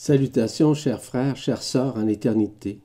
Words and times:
Salutations, 0.00 0.74
chers 0.74 1.02
frères, 1.02 1.36
chères 1.36 1.60
sœurs 1.60 1.96
en 1.96 2.06
éternité, 2.06 2.78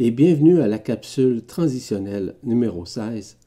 et 0.00 0.10
bienvenue 0.10 0.60
à 0.60 0.66
la 0.66 0.80
capsule 0.80 1.46
transitionnelle 1.46 2.34
numéro 2.42 2.84
16, 2.84 3.38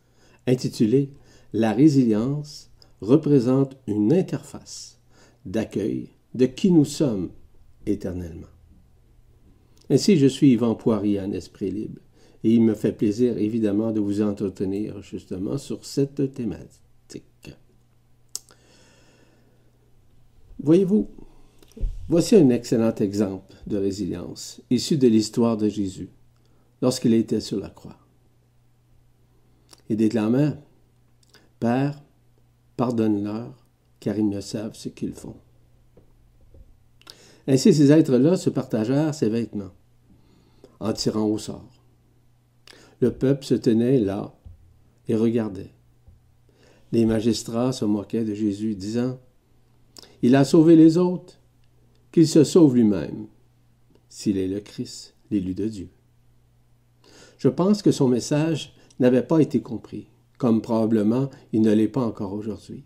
intitulée 0.47 1.09
La 1.51 1.73
résilience 1.73 2.71
représente 3.01 3.75
une 3.87 4.13
interface 4.13 5.01
d'accueil 5.45 6.11
de 6.33 6.45
qui 6.45 6.71
nous 6.71 6.85
sommes 6.85 7.31
éternellement. 7.85 8.47
Ainsi, 9.89 10.15
je 10.15 10.27
suis 10.27 10.53
Yvan 10.53 10.75
Poirier 10.75 11.19
en 11.19 11.33
esprit 11.33 11.71
libre, 11.71 11.99
et 12.45 12.53
il 12.53 12.61
me 12.61 12.73
fait 12.73 12.93
plaisir 12.93 13.37
évidemment 13.37 13.91
de 13.91 13.99
vous 13.99 14.21
entretenir 14.21 15.01
justement 15.01 15.57
sur 15.57 15.83
cette 15.83 16.33
thématique. 16.33 17.51
Voyez-vous, 20.63 21.09
Voici 22.09 22.35
un 22.35 22.49
excellent 22.49 22.95
exemple 22.95 23.55
de 23.65 23.77
résilience, 23.77 24.61
issu 24.69 24.97
de 24.97 25.07
l'histoire 25.07 25.57
de 25.57 25.67
Jésus, 25.67 26.09
lorsqu'il 26.81 27.13
était 27.13 27.41
sur 27.41 27.59
la 27.59 27.69
croix. 27.69 27.97
Il 29.89 29.97
déclamait 29.97 30.53
Père, 31.59 32.01
pardonne-leur, 32.77 33.65
car 33.99 34.17
ils 34.17 34.29
ne 34.29 34.39
savent 34.39 34.75
ce 34.75 34.89
qu'ils 34.89 35.13
font. 35.13 35.35
Ainsi, 37.47 37.73
ces 37.73 37.91
êtres-là 37.91 38.37
se 38.37 38.49
partagèrent 38.49 39.15
ses 39.15 39.29
vêtements, 39.29 39.73
en 40.79 40.93
tirant 40.93 41.25
au 41.25 41.37
sort. 41.37 41.71
Le 42.99 43.11
peuple 43.11 43.45
se 43.45 43.55
tenait 43.55 43.99
là 43.99 44.33
et 45.07 45.15
regardait. 45.15 45.71
Les 46.91 47.05
magistrats 47.05 47.73
se 47.73 47.85
moquaient 47.85 48.23
de 48.23 48.33
Jésus, 48.33 48.75
disant 48.75 49.19
Il 50.21 50.35
a 50.35 50.45
sauvé 50.45 50.75
les 50.75 50.97
autres 50.97 51.36
qu'il 52.11 52.27
se 52.27 52.43
sauve 52.43 52.75
lui-même, 52.75 53.27
s'il 54.09 54.37
est 54.37 54.47
le 54.47 54.59
Christ, 54.59 55.15
l'élu 55.31 55.53
de 55.53 55.67
Dieu. 55.67 55.89
Je 57.37 57.49
pense 57.49 57.81
que 57.81 57.91
son 57.91 58.07
message 58.07 58.73
n'avait 58.99 59.25
pas 59.25 59.39
été 59.39 59.61
compris, 59.61 60.07
comme 60.37 60.61
probablement 60.61 61.29
il 61.53 61.61
ne 61.61 61.73
l'est 61.73 61.87
pas 61.87 62.05
encore 62.05 62.33
aujourd'hui. 62.33 62.83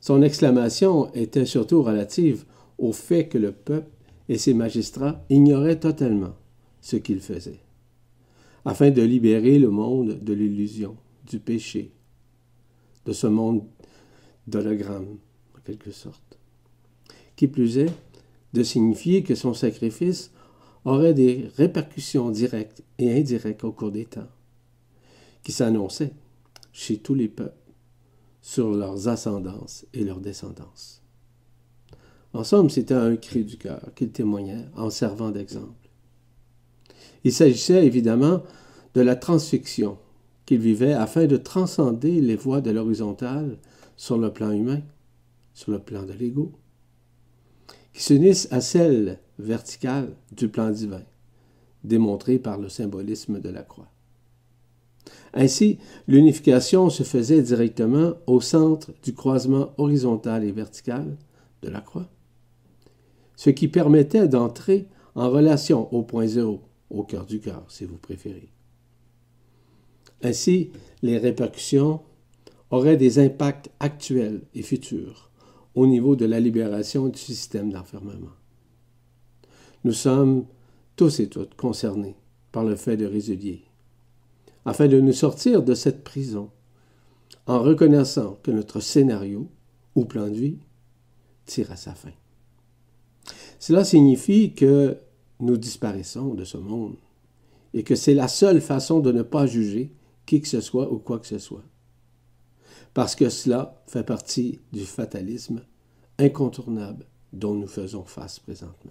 Son 0.00 0.22
exclamation 0.22 1.12
était 1.14 1.46
surtout 1.46 1.82
relative 1.82 2.44
au 2.78 2.92
fait 2.92 3.28
que 3.28 3.38
le 3.38 3.52
peuple 3.52 3.90
et 4.28 4.38
ses 4.38 4.54
magistrats 4.54 5.24
ignoraient 5.28 5.80
totalement 5.80 6.34
ce 6.80 6.96
qu'il 6.96 7.20
faisait, 7.20 7.60
afin 8.64 8.90
de 8.90 9.02
libérer 9.02 9.58
le 9.58 9.70
monde 9.70 10.18
de 10.22 10.32
l'illusion, 10.32 10.96
du 11.26 11.40
péché, 11.40 11.92
de 13.06 13.12
ce 13.12 13.26
monde 13.26 13.64
d'hologramme, 14.46 15.18
en 15.56 15.60
quelque 15.64 15.90
sorte. 15.90 16.37
Qui 17.38 17.46
plus 17.46 17.78
est, 17.78 17.92
de 18.52 18.64
signifier 18.64 19.22
que 19.22 19.36
son 19.36 19.54
sacrifice 19.54 20.32
aurait 20.84 21.14
des 21.14 21.48
répercussions 21.56 22.30
directes 22.30 22.82
et 22.98 23.16
indirectes 23.16 23.62
au 23.62 23.70
cours 23.70 23.92
des 23.92 24.06
temps, 24.06 24.26
qui 25.44 25.52
s'annonçaient 25.52 26.14
chez 26.72 26.96
tous 26.96 27.14
les 27.14 27.28
peuples 27.28 27.54
sur 28.42 28.72
leurs 28.72 29.06
ascendances 29.06 29.86
et 29.94 30.02
leurs 30.02 30.18
descendances. 30.18 31.00
En 32.32 32.42
somme, 32.42 32.70
c'était 32.70 32.94
un 32.94 33.14
cri 33.14 33.44
du 33.44 33.56
cœur 33.56 33.88
qu'il 33.94 34.10
témoignait 34.10 34.66
en 34.74 34.90
servant 34.90 35.30
d'exemple. 35.30 35.88
Il 37.22 37.32
s'agissait 37.32 37.86
évidemment 37.86 38.42
de 38.94 39.00
la 39.00 39.14
transfixion 39.14 39.96
qu'il 40.44 40.58
vivait 40.58 40.92
afin 40.92 41.26
de 41.26 41.36
transcender 41.36 42.20
les 42.20 42.34
voies 42.34 42.62
de 42.62 42.72
l'horizontale 42.72 43.58
sur 43.96 44.18
le 44.18 44.32
plan 44.32 44.50
humain, 44.50 44.80
sur 45.54 45.70
le 45.70 45.78
plan 45.78 46.02
de 46.02 46.14
l'ego, 46.14 46.50
qui 47.98 48.04
s'unissent 48.04 48.46
à 48.52 48.60
celle 48.60 49.18
verticale 49.40 50.14
du 50.30 50.48
plan 50.48 50.70
divin, 50.70 51.02
démontrée 51.82 52.38
par 52.38 52.56
le 52.56 52.68
symbolisme 52.68 53.40
de 53.40 53.48
la 53.48 53.62
croix. 53.62 53.90
Ainsi, 55.34 55.78
l'unification 56.06 56.90
se 56.90 57.02
faisait 57.02 57.42
directement 57.42 58.12
au 58.28 58.40
centre 58.40 58.92
du 59.02 59.14
croisement 59.14 59.72
horizontal 59.78 60.44
et 60.44 60.52
vertical 60.52 61.16
de 61.62 61.70
la 61.70 61.80
croix, 61.80 62.08
ce 63.34 63.50
qui 63.50 63.66
permettait 63.66 64.28
d'entrer 64.28 64.86
en 65.16 65.28
relation 65.28 65.92
au 65.92 66.04
point 66.04 66.28
zéro, 66.28 66.60
au 66.90 67.02
cœur 67.02 67.26
du 67.26 67.40
cœur, 67.40 67.64
si 67.66 67.84
vous 67.84 67.98
préférez. 67.98 68.52
Ainsi, 70.22 70.70
les 71.02 71.18
répercussions 71.18 72.02
auraient 72.70 72.96
des 72.96 73.18
impacts 73.18 73.70
actuels 73.80 74.42
et 74.54 74.62
futurs 74.62 75.27
au 75.78 75.86
niveau 75.86 76.16
de 76.16 76.24
la 76.24 76.40
libération 76.40 77.06
du 77.06 77.20
système 77.20 77.70
d'enfermement. 77.70 78.34
Nous 79.84 79.92
sommes 79.92 80.44
tous 80.96 81.20
et 81.20 81.28
toutes 81.28 81.54
concernés 81.54 82.16
par 82.50 82.64
le 82.64 82.74
fait 82.74 82.96
de 82.96 83.06
résilier, 83.06 83.62
afin 84.64 84.88
de 84.88 85.00
nous 85.00 85.12
sortir 85.12 85.62
de 85.62 85.74
cette 85.74 86.02
prison, 86.02 86.50
en 87.46 87.62
reconnaissant 87.62 88.40
que 88.42 88.50
notre 88.50 88.80
scénario 88.80 89.48
ou 89.94 90.04
plan 90.04 90.26
de 90.26 90.34
vie 90.34 90.58
tire 91.46 91.70
à 91.70 91.76
sa 91.76 91.94
fin. 91.94 92.10
Cela 93.60 93.84
signifie 93.84 94.54
que 94.54 94.96
nous 95.38 95.56
disparaissons 95.56 96.34
de 96.34 96.42
ce 96.42 96.56
monde 96.56 96.96
et 97.72 97.84
que 97.84 97.94
c'est 97.94 98.14
la 98.14 98.26
seule 98.26 98.60
façon 98.60 98.98
de 98.98 99.12
ne 99.12 99.22
pas 99.22 99.46
juger 99.46 99.92
qui 100.26 100.40
que 100.40 100.48
ce 100.48 100.60
soit 100.60 100.92
ou 100.92 100.98
quoi 100.98 101.20
que 101.20 101.28
ce 101.28 101.38
soit 101.38 101.62
parce 102.98 103.14
que 103.14 103.28
cela 103.28 103.80
fait 103.86 104.02
partie 104.02 104.58
du 104.72 104.84
fatalisme 104.84 105.62
incontournable 106.18 107.06
dont 107.32 107.54
nous 107.54 107.68
faisons 107.68 108.02
face 108.02 108.40
présentement. 108.40 108.90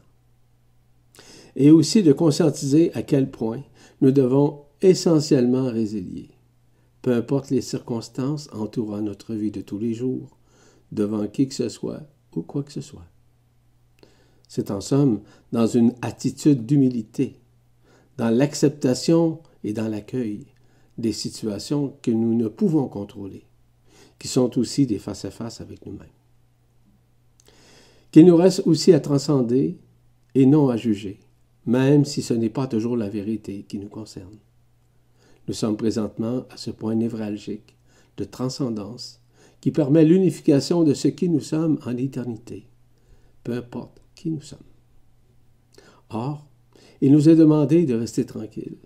Et 1.58 1.72
aussi 1.72 2.04
de 2.04 2.14
conscientiser 2.14 2.94
à 2.94 3.02
quel 3.02 3.30
point 3.30 3.62
nous 4.00 4.12
devons 4.12 4.62
essentiellement 4.80 5.66
résilier, 5.66 6.30
peu 7.02 7.14
importe 7.16 7.50
les 7.50 7.60
circonstances 7.60 8.48
entourant 8.54 9.02
notre 9.02 9.34
vie 9.34 9.52
de 9.52 9.60
tous 9.60 9.78
les 9.78 9.94
jours, 9.94 10.38
devant 10.94 11.28
qui 11.28 11.50
que 11.50 11.54
ce 11.54 11.68
soit 11.68 12.04
ou 12.34 12.44
quoi 12.44 12.64
que 12.64 12.72
ce 12.72 12.80
soit. 12.80 13.10
C'est 14.48 14.72
en 14.72 14.80
somme 14.80 15.20
dans 15.52 15.68
une 15.68 15.94
attitude 16.02 16.66
d'humilité, 16.66 17.42
dans 18.16 18.30
l'acceptation 18.30 19.42
et 19.66 19.74
dans 19.74 19.90
l'accueil 19.90 20.46
des 20.98 21.12
situations 21.12 21.98
que 22.02 22.12
nous 22.12 22.36
ne 22.36 22.48
pouvons 22.48 22.88
contrôler 22.88 23.47
qui 24.20 24.28
sont 24.28 24.58
aussi 24.58 24.86
des 24.86 25.00
face-à-face 25.00 25.62
avec 25.62 25.86
nous-mêmes. 25.86 26.08
Qu'il 28.12 28.26
nous 28.26 28.36
reste 28.36 28.64
aussi 28.66 28.94
à 28.94 29.00
transcender 29.00 29.78
et 30.34 30.46
non 30.46 30.70
à 30.70 30.78
juger, 30.78 31.20
même 31.66 32.06
si 32.06 32.22
ce 32.22 32.34
n'est 32.34 32.50
pas 32.50 32.68
toujours 32.68 32.98
la 32.98 33.10
vérité 33.10 33.66
qui 33.68 33.78
nous 33.80 33.90
concerne. 33.90 34.38
Nous 35.48 35.54
sommes 35.54 35.78
présentement 35.78 36.46
à 36.50 36.58
ce 36.58 36.72
point 36.72 36.96
névralgique 36.96 37.76
de 38.18 38.24
transcendance 38.24 39.22
qui 39.62 39.72
permet 39.72 40.06
l'unification 40.06 40.84
de 40.84 40.94
ce 40.94 41.08
qui 41.08 41.30
nous 41.30 41.40
sommes 41.40 41.80
en 41.86 41.96
éternité, 41.98 42.68
peu 43.44 43.54
importe 43.54 44.02
qui 44.16 44.30
nous 44.30 44.42
sommes. 44.42 44.60
Or, 46.10 46.48
il 47.02 47.12
nous 47.12 47.30
est 47.30 47.36
demandé 47.36 47.86
de 47.86 47.94
rester 47.94 48.26
tranquilles, 48.26 48.78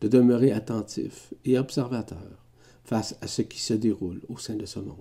de 0.00 0.08
demeurer 0.08 0.52
attentifs 0.52 1.34
et 1.44 1.58
observateurs 1.58 2.47
face 2.88 3.18
à 3.20 3.26
ce 3.26 3.42
qui 3.42 3.60
se 3.60 3.74
déroule 3.74 4.22
au 4.30 4.38
sein 4.38 4.56
de 4.56 4.64
ce 4.64 4.78
monde. 4.78 4.96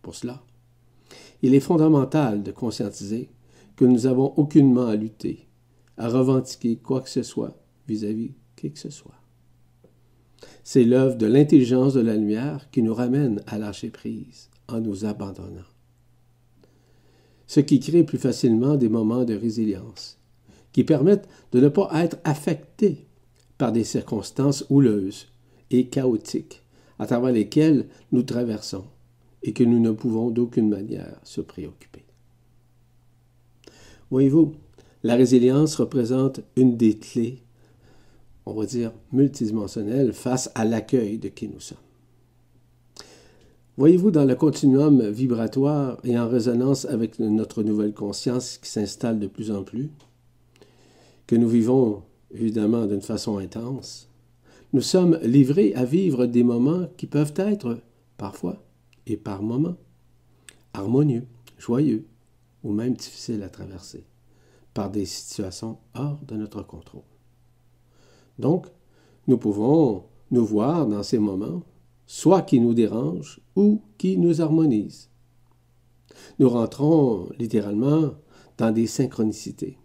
Pour 0.00 0.14
cela, 0.14 0.42
il 1.42 1.54
est 1.54 1.60
fondamental 1.60 2.42
de 2.42 2.52
conscientiser 2.52 3.28
que 3.76 3.84
nous 3.84 4.00
n'avons 4.00 4.32
aucunement 4.38 4.86
à 4.86 4.96
lutter, 4.96 5.46
à 5.98 6.08
revendiquer 6.08 6.76
quoi 6.76 7.02
que 7.02 7.10
ce 7.10 7.22
soit 7.22 7.54
vis-à-vis 7.86 8.28
-vis 8.28 8.34
qui 8.56 8.72
que 8.72 8.78
ce 8.78 8.88
soit. 8.88 9.20
C'est 10.64 10.84
l'œuvre 10.84 11.16
de 11.16 11.26
l'intelligence 11.26 11.92
de 11.92 12.00
la 12.00 12.16
lumière 12.16 12.70
qui 12.70 12.80
nous 12.80 12.94
ramène 12.94 13.42
à 13.46 13.58
lâcher 13.58 13.90
prise 13.90 14.48
en 14.68 14.80
nous 14.80 15.04
abandonnant. 15.04 15.70
Ce 17.46 17.60
qui 17.60 17.78
crée 17.78 18.04
plus 18.04 18.22
facilement 18.28 18.76
des 18.76 18.88
moments 18.88 19.26
de 19.26 19.34
résilience, 19.34 20.18
qui 20.72 20.82
permettent 20.82 21.28
de 21.52 21.60
ne 21.60 21.68
pas 21.68 21.90
être 22.04 22.16
affectés 22.24 23.06
par 23.58 23.70
des 23.70 23.84
circonstances 23.84 24.64
houleuses 24.70 25.28
et 25.70 25.88
chaotiques 25.88 26.62
à 26.98 27.06
travers 27.06 27.32
lesquels 27.32 27.86
nous 28.12 28.22
traversons 28.22 28.84
et 29.42 29.52
que 29.52 29.64
nous 29.64 29.80
ne 29.80 29.90
pouvons 29.90 30.30
d'aucune 30.30 30.68
manière 30.68 31.18
se 31.24 31.40
préoccuper. 31.40 32.04
Voyez-vous, 34.10 34.52
la 35.02 35.16
résilience 35.16 35.74
représente 35.76 36.40
une 36.56 36.76
des 36.76 36.98
clés, 36.98 37.42
on 38.46 38.54
va 38.54 38.66
dire, 38.66 38.92
multidimensionnelles 39.12 40.12
face 40.12 40.50
à 40.54 40.64
l'accueil 40.64 41.18
de 41.18 41.28
qui 41.28 41.48
nous 41.48 41.60
sommes. 41.60 41.78
Voyez-vous, 43.78 44.10
dans 44.10 44.26
le 44.26 44.34
continuum 44.34 45.08
vibratoire 45.08 45.98
et 46.04 46.18
en 46.18 46.28
résonance 46.28 46.84
avec 46.84 47.18
notre 47.18 47.62
nouvelle 47.62 47.94
conscience 47.94 48.58
qui 48.58 48.68
s'installe 48.68 49.18
de 49.18 49.26
plus 49.26 49.50
en 49.50 49.64
plus, 49.64 49.88
que 51.26 51.36
nous 51.36 51.48
vivons 51.48 52.02
évidemment 52.34 52.86
d'une 52.86 53.00
façon 53.00 53.38
intense, 53.38 54.08
nous 54.72 54.80
sommes 54.80 55.18
livrés 55.22 55.74
à 55.74 55.84
vivre 55.84 56.26
des 56.26 56.42
moments 56.42 56.86
qui 56.96 57.06
peuvent 57.06 57.34
être, 57.36 57.78
parfois 58.16 58.62
et 59.06 59.16
par 59.16 59.42
moments, 59.42 59.76
harmonieux, 60.72 61.26
joyeux, 61.58 62.06
ou 62.62 62.72
même 62.72 62.94
difficiles 62.94 63.42
à 63.42 63.48
traverser 63.48 64.04
par 64.72 64.90
des 64.90 65.04
situations 65.04 65.78
hors 65.94 66.18
de 66.26 66.36
notre 66.36 66.62
contrôle. 66.62 67.02
Donc, 68.38 68.68
nous 69.26 69.36
pouvons 69.36 70.04
nous 70.30 70.46
voir 70.46 70.86
dans 70.86 71.02
ces 71.02 71.18
moments, 71.18 71.62
soit 72.06 72.42
qui 72.42 72.60
nous 72.60 72.72
dérangent 72.72 73.40
ou 73.54 73.82
qui 73.98 74.16
nous 74.16 74.40
harmonisent. 74.40 75.10
Nous 76.38 76.48
rentrons 76.48 77.28
littéralement 77.38 78.12
dans 78.56 78.72
des 78.72 78.86
synchronicités 78.86 79.76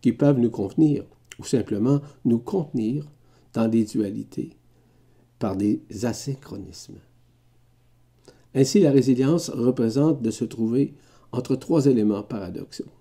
qui 0.00 0.12
peuvent 0.12 0.38
nous 0.38 0.50
convenir 0.50 1.04
ou 1.38 1.44
simplement 1.44 2.00
nous 2.24 2.38
contenir 2.38 3.06
dans 3.56 3.68
des 3.68 3.84
dualités 3.84 4.50
par 5.38 5.56
des 5.56 5.80
asynchronismes. 6.02 7.00
Ainsi, 8.54 8.80
la 8.80 8.90
résilience 8.90 9.48
représente 9.48 10.20
de 10.20 10.30
se 10.30 10.44
trouver 10.44 10.94
entre 11.32 11.56
trois 11.56 11.86
éléments 11.86 12.22
paradoxaux, 12.22 12.92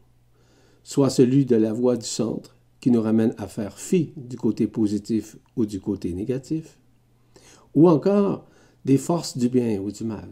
soit 0.81 1.09
celui 1.09 1.45
de 1.45 1.57
la 1.57 1.73
voie 1.73 1.97
du 1.97 2.05
centre, 2.05 2.55
qui 2.79 2.89
nous 2.89 3.01
ramène 3.01 3.33
à 3.37 3.47
faire 3.47 3.77
fi 3.77 4.13
du 4.15 4.37
côté 4.37 4.67
positif 4.67 5.37
ou 5.57 5.65
du 5.65 5.81
côté 5.81 6.13
négatif, 6.13 6.79
ou 7.73 7.89
encore 7.89 8.47
des 8.85 8.97
forces 8.97 9.37
du 9.37 9.49
bien 9.49 9.79
ou 9.81 9.91
du 9.91 10.05
mal, 10.05 10.29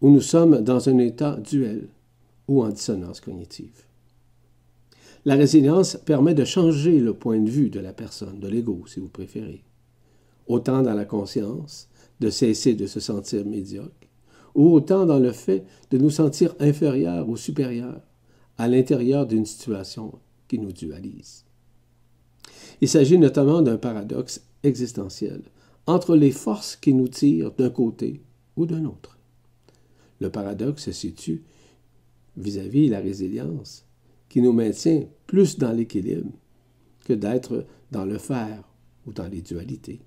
où 0.00 0.10
nous 0.10 0.20
sommes 0.20 0.62
dans 0.62 0.88
un 0.88 0.98
état 0.98 1.36
duel 1.36 1.88
ou 2.48 2.64
en 2.64 2.70
dissonance 2.70 3.20
cognitive. 3.20 3.84
La 5.28 5.34
résilience 5.36 5.98
permet 6.06 6.32
de 6.32 6.46
changer 6.46 7.00
le 7.00 7.12
point 7.12 7.38
de 7.38 7.50
vue 7.50 7.68
de 7.68 7.80
la 7.80 7.92
personne, 7.92 8.40
de 8.40 8.48
l'ego 8.48 8.84
si 8.86 8.98
vous 8.98 9.10
préférez, 9.10 9.62
autant 10.46 10.80
dans 10.80 10.94
la 10.94 11.04
conscience, 11.04 11.90
de 12.18 12.30
cesser 12.30 12.72
de 12.72 12.86
se 12.86 12.98
sentir 12.98 13.44
médiocre, 13.44 14.08
ou 14.54 14.72
autant 14.72 15.04
dans 15.04 15.18
le 15.18 15.32
fait 15.32 15.66
de 15.90 15.98
nous 15.98 16.08
sentir 16.08 16.54
inférieurs 16.60 17.28
ou 17.28 17.36
supérieurs 17.36 18.00
à 18.56 18.68
l'intérieur 18.68 19.26
d'une 19.26 19.44
situation 19.44 20.18
qui 20.48 20.58
nous 20.58 20.72
dualise. 20.72 21.44
Il 22.80 22.88
s'agit 22.88 23.18
notamment 23.18 23.60
d'un 23.60 23.76
paradoxe 23.76 24.40
existentiel 24.62 25.42
entre 25.86 26.16
les 26.16 26.30
forces 26.30 26.74
qui 26.74 26.94
nous 26.94 27.08
tirent 27.08 27.52
d'un 27.52 27.68
côté 27.68 28.22
ou 28.56 28.64
d'un 28.64 28.86
autre. 28.86 29.18
Le 30.20 30.30
paradoxe 30.30 30.84
se 30.84 30.92
situe 30.92 31.42
vis-à-vis 32.38 32.88
la 32.88 33.00
résilience 33.00 33.84
qui 34.38 34.42
nous 34.42 34.52
maintient 34.52 35.02
plus 35.26 35.58
dans 35.58 35.72
l'équilibre 35.72 36.30
que 37.04 37.12
d'être 37.12 37.66
dans 37.90 38.04
le 38.04 38.18
faire 38.18 38.62
ou 39.04 39.12
dans 39.12 39.26
les 39.26 39.42
dualités. 39.42 39.98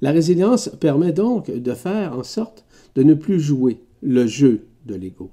La 0.00 0.12
résilience 0.12 0.70
permet 0.80 1.12
donc 1.12 1.50
de 1.50 1.74
faire 1.74 2.16
en 2.16 2.22
sorte 2.22 2.64
de 2.94 3.02
ne 3.02 3.12
plus 3.12 3.38
jouer 3.38 3.82
le 4.00 4.26
jeu 4.26 4.68
de 4.86 4.94
l'ego, 4.94 5.30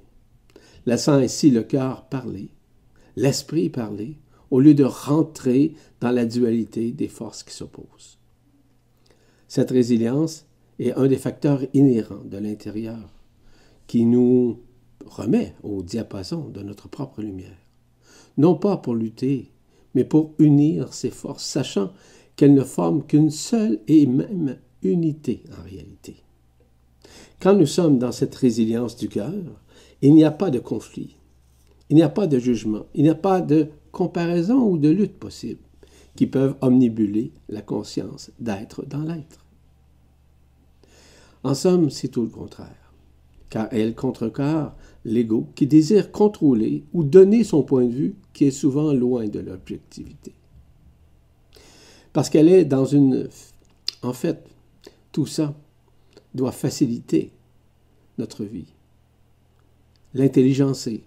laissant 0.84 1.14
ainsi 1.14 1.50
le 1.50 1.62
cœur 1.62 2.04
parler, 2.10 2.50
l'esprit 3.16 3.70
parler, 3.70 4.18
au 4.50 4.60
lieu 4.60 4.74
de 4.74 4.84
rentrer 4.84 5.72
dans 6.02 6.10
la 6.10 6.26
dualité 6.26 6.92
des 6.92 7.08
forces 7.08 7.44
qui 7.44 7.54
s'opposent. 7.54 8.18
Cette 9.48 9.70
résilience 9.70 10.44
est 10.78 10.92
un 10.92 11.06
des 11.06 11.16
facteurs 11.16 11.62
inhérents 11.72 12.24
de 12.26 12.36
l'intérieur 12.36 13.14
qui 13.86 14.04
nous 14.04 14.58
remet 15.06 15.54
au 15.62 15.82
diapason 15.82 16.48
de 16.48 16.62
notre 16.62 16.88
propre 16.88 17.22
lumière, 17.22 17.58
non 18.36 18.54
pas 18.54 18.76
pour 18.76 18.94
lutter, 18.94 19.52
mais 19.94 20.04
pour 20.04 20.32
unir 20.38 20.92
ces 20.92 21.10
forces, 21.10 21.44
sachant 21.44 21.92
qu'elles 22.36 22.54
ne 22.54 22.64
forment 22.64 23.04
qu'une 23.04 23.30
seule 23.30 23.80
et 23.86 24.06
même 24.06 24.56
unité 24.82 25.44
en 25.58 25.62
réalité. 25.62 26.16
Quand 27.40 27.54
nous 27.54 27.66
sommes 27.66 27.98
dans 27.98 28.12
cette 28.12 28.34
résilience 28.34 28.96
du 28.96 29.08
cœur, 29.08 29.32
il 30.02 30.14
n'y 30.14 30.24
a 30.24 30.30
pas 30.30 30.50
de 30.50 30.58
conflit, 30.58 31.16
il 31.90 31.96
n'y 31.96 32.02
a 32.02 32.08
pas 32.08 32.26
de 32.26 32.38
jugement, 32.38 32.86
il 32.94 33.04
n'y 33.04 33.10
a 33.10 33.14
pas 33.14 33.40
de 33.40 33.68
comparaison 33.92 34.68
ou 34.68 34.78
de 34.78 34.88
lutte 34.88 35.18
possible 35.18 35.60
qui 36.16 36.26
peuvent 36.26 36.56
omnibuler 36.60 37.32
la 37.48 37.62
conscience 37.62 38.30
d'être 38.38 38.84
dans 38.86 39.02
l'être. 39.02 39.44
En 41.42 41.54
somme, 41.54 41.90
c'est 41.90 42.08
tout 42.08 42.22
le 42.22 42.28
contraire, 42.28 42.83
car 43.54 43.68
elle 43.70 43.94
contrecarre 43.94 44.74
l'ego 45.04 45.46
qui 45.54 45.68
désire 45.68 46.10
contrôler 46.10 46.82
ou 46.92 47.04
donner 47.04 47.44
son 47.44 47.62
point 47.62 47.84
de 47.84 47.92
vue 47.92 48.16
qui 48.32 48.46
est 48.46 48.50
souvent 48.50 48.92
loin 48.92 49.28
de 49.28 49.38
l'objectivité. 49.38 50.32
Parce 52.12 52.30
qu'elle 52.30 52.48
est 52.48 52.64
dans 52.64 52.84
une... 52.84 53.28
En 54.02 54.12
fait, 54.12 54.44
tout 55.12 55.26
ça 55.26 55.54
doit 56.34 56.50
faciliter 56.50 57.30
notre 58.18 58.42
vie, 58.42 58.74
l'intelligencer, 60.14 61.04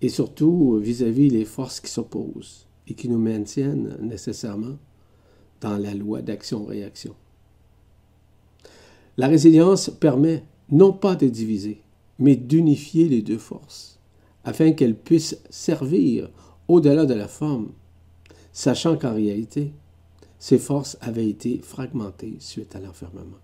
et 0.00 0.08
surtout 0.08 0.78
vis-à-vis 0.82 1.28
les 1.28 1.44
forces 1.44 1.80
qui 1.80 1.90
s'opposent 1.90 2.66
et 2.88 2.94
qui 2.94 3.10
nous 3.10 3.18
maintiennent 3.18 3.98
nécessairement 4.00 4.78
dans 5.60 5.76
la 5.76 5.92
loi 5.92 6.22
d'action-réaction. 6.22 7.14
La 9.18 9.28
résilience 9.28 9.90
permet 9.90 10.44
non 10.70 10.92
pas 10.92 11.14
de 11.14 11.28
diviser, 11.28 11.82
mais 12.18 12.36
d'unifier 12.36 13.08
les 13.08 13.22
deux 13.22 13.38
forces, 13.38 13.98
afin 14.44 14.72
qu'elles 14.72 14.96
puissent 14.96 15.38
servir 15.50 16.30
au-delà 16.68 17.06
de 17.06 17.14
la 17.14 17.28
forme, 17.28 17.72
sachant 18.52 18.96
qu'en 18.96 19.14
réalité, 19.14 19.72
ces 20.38 20.58
forces 20.58 20.96
avaient 21.00 21.28
été 21.28 21.58
fragmentées 21.58 22.36
suite 22.38 22.76
à 22.76 22.80
l'enfermement. 22.80 23.38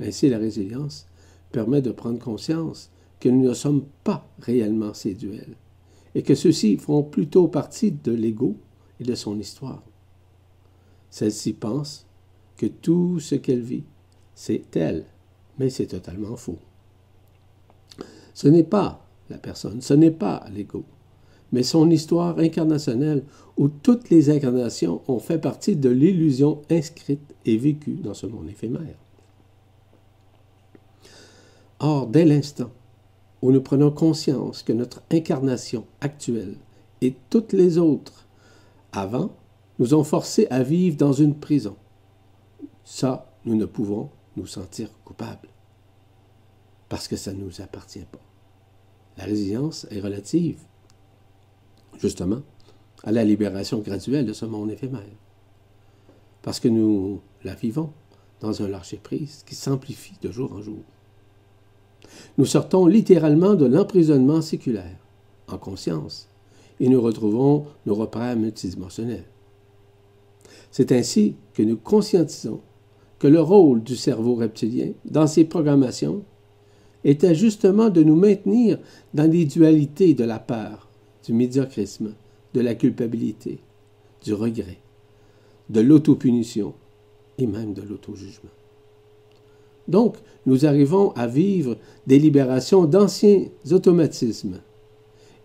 Ainsi, 0.00 0.28
la 0.28 0.38
résilience 0.38 1.06
permet 1.52 1.82
de 1.82 1.92
prendre 1.92 2.18
conscience 2.18 2.90
que 3.20 3.28
nous 3.28 3.48
ne 3.48 3.54
sommes 3.54 3.84
pas 4.02 4.28
réellement 4.40 4.92
ces 4.92 5.14
duels, 5.14 5.56
et 6.14 6.22
que 6.22 6.34
ceux-ci 6.34 6.76
font 6.76 7.02
plutôt 7.02 7.48
partie 7.48 7.92
de 7.92 8.12
l'ego 8.12 8.56
et 9.00 9.04
de 9.04 9.14
son 9.14 9.38
histoire. 9.38 9.82
Celle-ci 11.10 11.52
pense 11.52 12.06
que 12.56 12.66
tout 12.66 13.20
ce 13.20 13.36
qu'elle 13.36 13.62
vit, 13.62 13.84
c'est 14.34 14.76
elle, 14.76 15.06
mais 15.58 15.70
c'est 15.70 15.86
totalement 15.86 16.36
faux. 16.36 16.58
Ce 18.34 18.48
n'est 18.48 18.64
pas 18.64 19.06
la 19.30 19.38
personne, 19.38 19.80
ce 19.80 19.94
n'est 19.94 20.10
pas 20.10 20.44
l'ego, 20.52 20.84
mais 21.52 21.62
son 21.62 21.90
histoire 21.90 22.38
incarnationnelle 22.38 23.24
où 23.56 23.68
toutes 23.68 24.10
les 24.10 24.30
incarnations 24.30 25.02
ont 25.08 25.20
fait 25.20 25.38
partie 25.38 25.76
de 25.76 25.88
l'illusion 25.88 26.62
inscrite 26.70 27.34
et 27.46 27.56
vécue 27.56 27.94
dans 27.94 28.14
ce 28.14 28.26
monde 28.26 28.48
éphémère. 28.48 28.96
Or, 31.78 32.06
dès 32.06 32.24
l'instant 32.24 32.70
où 33.42 33.52
nous 33.52 33.60
prenons 33.60 33.90
conscience 33.90 34.62
que 34.62 34.72
notre 34.72 35.02
incarnation 35.12 35.84
actuelle 36.00 36.56
et 37.02 37.14
toutes 37.30 37.52
les 37.52 37.78
autres 37.78 38.26
avant 38.92 39.30
nous 39.78 39.92
ont 39.94 40.04
forcés 40.04 40.46
à 40.50 40.62
vivre 40.62 40.96
dans 40.96 41.12
une 41.12 41.34
prison, 41.34 41.76
ça, 42.84 43.30
nous 43.44 43.54
ne 43.54 43.66
pouvons 43.66 44.08
nous 44.36 44.46
sentir 44.46 44.88
coupables 45.04 45.48
parce 46.88 47.08
que 47.08 47.16
ça 47.16 47.32
ne 47.32 47.42
nous 47.42 47.60
appartient 47.60 48.04
pas. 48.10 48.20
La 49.16 49.24
résilience 49.24 49.86
est 49.90 50.00
relative, 50.00 50.60
justement, 51.98 52.42
à 53.02 53.12
la 53.12 53.24
libération 53.24 53.78
graduelle 53.78 54.26
de 54.26 54.32
ce 54.32 54.44
monde 54.44 54.70
éphémère. 54.70 55.02
Parce 56.42 56.60
que 56.60 56.68
nous 56.68 57.20
la 57.42 57.54
vivons 57.54 57.92
dans 58.40 58.62
un 58.62 58.68
lâcher-prise 58.68 59.42
qui 59.46 59.54
s'amplifie 59.54 60.14
de 60.20 60.30
jour 60.30 60.52
en 60.52 60.62
jour. 60.62 60.82
Nous 62.38 62.44
sortons 62.44 62.86
littéralement 62.86 63.54
de 63.54 63.66
l'emprisonnement 63.66 64.42
séculaire, 64.42 64.98
en 65.48 65.58
conscience, 65.58 66.28
et 66.80 66.88
nous 66.88 67.00
retrouvons 67.00 67.66
nos 67.86 67.94
repères 67.94 68.36
multidimensionnels. 68.36 69.26
C'est 70.70 70.92
ainsi 70.92 71.36
que 71.54 71.62
nous 71.62 71.76
conscientisons 71.76 72.60
que 73.24 73.28
le 73.28 73.40
rôle 73.40 73.82
du 73.82 73.96
cerveau 73.96 74.34
reptilien 74.34 74.90
dans 75.06 75.26
ses 75.26 75.44
programmations 75.44 76.24
était 77.04 77.34
justement 77.34 77.88
de 77.88 78.02
nous 78.02 78.16
maintenir 78.16 78.78
dans 79.14 79.30
les 79.30 79.46
dualités 79.46 80.12
de 80.12 80.24
la 80.24 80.38
peur, 80.38 80.90
du 81.24 81.32
médiocrisme, 81.32 82.12
de 82.52 82.60
la 82.60 82.74
culpabilité, 82.74 83.60
du 84.22 84.34
regret, 84.34 84.76
de 85.70 85.80
l'autopunition 85.80 86.74
et 87.38 87.46
même 87.46 87.72
de 87.72 87.80
l'auto-jugement. 87.80 88.50
Donc, 89.88 90.16
nous 90.44 90.66
arrivons 90.66 91.12
à 91.12 91.26
vivre 91.26 91.78
des 92.06 92.18
libérations 92.18 92.84
d'anciens 92.84 93.46
automatismes 93.70 94.60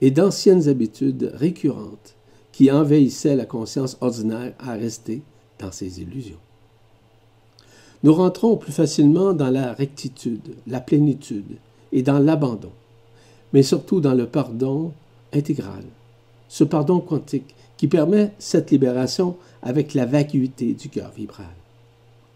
et 0.01 0.11
d'anciennes 0.11 0.67
habitudes 0.67 1.31
récurrentes 1.33 2.17
qui 2.51 2.71
envahissaient 2.71 3.37
la 3.37 3.45
conscience 3.45 3.95
ordinaire 4.01 4.53
à 4.59 4.73
rester 4.73 5.21
dans 5.59 5.71
ses 5.71 6.01
illusions. 6.01 6.39
Nous 8.03 8.13
rentrons 8.13 8.55
plus 8.55 8.71
facilement 8.71 9.33
dans 9.33 9.49
la 9.49 9.73
rectitude, 9.73 10.55
la 10.67 10.79
plénitude 10.79 11.57
et 11.91 12.01
dans 12.01 12.19
l'abandon, 12.19 12.71
mais 13.53 13.63
surtout 13.63 13.99
dans 13.99 14.13
le 14.13 14.25
pardon 14.25 14.91
intégral, 15.33 15.83
ce 16.47 16.63
pardon 16.63 16.99
quantique 16.99 17.55
qui 17.77 17.87
permet 17.87 18.31
cette 18.39 18.71
libération 18.71 19.35
avec 19.61 19.93
la 19.93 20.05
vacuité 20.05 20.73
du 20.73 20.89
cœur 20.89 21.11
vibral 21.15 21.47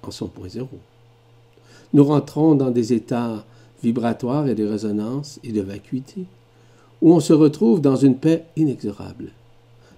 en 0.03 0.11
son 0.11 0.27
point 0.27 0.49
zéro. 0.49 0.79
Nous 1.93 2.03
rentrons 2.03 2.55
dans 2.55 2.71
des 2.71 2.93
états 2.93 3.45
vibratoire 3.83 4.47
et 4.47 4.55
de 4.55 4.65
résonance 4.65 5.39
et 5.43 5.51
de 5.51 5.61
vacuité, 5.61 6.23
où 7.01 7.13
on 7.13 7.19
se 7.19 7.33
retrouve 7.33 7.81
dans 7.81 7.97
une 7.97 8.15
paix 8.15 8.45
inexorable, 8.55 9.31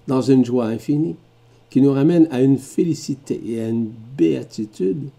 dans 0.08 0.22
une 0.22 0.44
joie 0.44 0.66
infinie, 0.66 1.16
qui 1.70 1.82
nous 1.82 1.94
ramène 1.94 2.28
à 2.32 2.42
une 2.42 2.58
félicité 2.58 3.40
et 3.46 3.62
à 3.62 3.70
une 3.70 3.92
béatitude, 4.18 5.10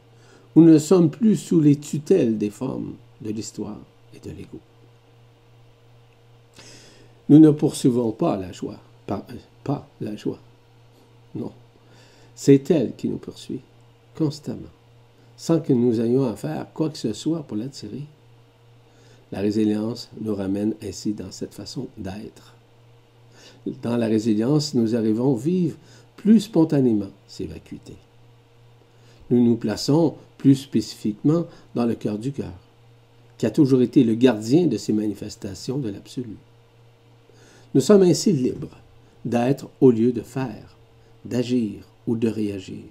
nous 0.57 0.65
ne 0.65 0.79
sommes 0.79 1.11
plus 1.11 1.37
sous 1.37 1.61
les 1.61 1.77
tutelles 1.77 2.39
des 2.39 2.49
formes 2.49 2.95
de 3.21 3.31
l'histoire 3.31 3.79
et 4.15 4.27
de 4.27 4.35
l'ego. 4.35 4.59
Nous 7.29 7.39
ne 7.39 7.51
poursuivons 7.51 8.11
pas 8.13 8.39
la 8.39 8.53
joie, 8.53 8.79
pas, 9.07 9.27
pas 9.65 9.87
la 10.01 10.17
joie. 10.17 10.39
Non, 11.35 11.53
c'est 12.35 12.71
elle 12.71 12.97
qui 12.97 13.09
nous 13.09 13.19
poursuit 13.19 13.61
constamment, 14.17 14.73
sans 15.37 15.61
que 15.61 15.75
nous 15.75 16.01
ayons 16.01 16.25
à 16.25 16.37
faire 16.37 16.73
quoi 16.73 16.89
que 16.89 16.97
ce 16.97 17.13
soit 17.13 17.43
pour 17.43 17.59
l'attirer. 17.59 18.05
La 19.33 19.41
résilience 19.41 20.09
nous 20.23 20.35
ramène 20.35 20.75
ainsi 20.83 21.13
dans 21.13 21.33
cette 21.33 21.53
façon 21.53 21.89
d'être. 21.99 22.55
Dans 23.83 23.99
la 23.99 24.07
résilience, 24.07 24.73
nous 24.73 24.97
arrivons 24.97 25.35
à 25.35 25.39
vivre 25.39 25.77
plus 26.17 26.41
spontanément 26.41 27.11
ces 27.29 27.45
vacuités. 27.45 27.97
Nous 29.30 29.42
nous 29.45 29.56
plaçons 29.56 30.14
plus 30.38 30.54
spécifiquement 30.54 31.47
dans 31.75 31.87
le 31.87 31.95
cœur 31.95 32.18
du 32.18 32.33
cœur, 32.33 32.52
qui 33.38 33.47
a 33.47 33.50
toujours 33.50 33.83
été 33.83 34.04
le 34.04 34.14
gardien 34.14 34.66
de 34.66 34.76
ces 34.76 34.92
manifestations 34.92 35.78
de 35.78 35.90
l'absolu. 35.90 36.37
Nous 37.75 37.80
sommes 37.80 38.02
ainsi 38.02 38.33
libres 38.33 38.78
d'être 39.25 39.68
au 39.80 39.90
lieu 39.90 40.12
de 40.12 40.23
faire, 40.23 40.76
d'agir 41.25 41.83
ou 42.06 42.16
de 42.16 42.28
réagir, 42.28 42.85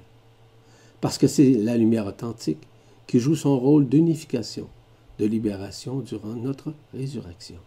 parce 1.02 1.18
que 1.18 1.28
c'est 1.28 1.52
la 1.52 1.78
lumière 1.78 2.08
authentique 2.08 2.68
qui 3.08 3.20
joue 3.20 3.36
son 3.36 3.58
rôle 3.58 3.88
d'unification 3.88 4.68
de 5.20 5.26
libération 5.26 6.00
durant 6.00 6.34
notre 6.34 6.74
résurrection. 6.94 7.60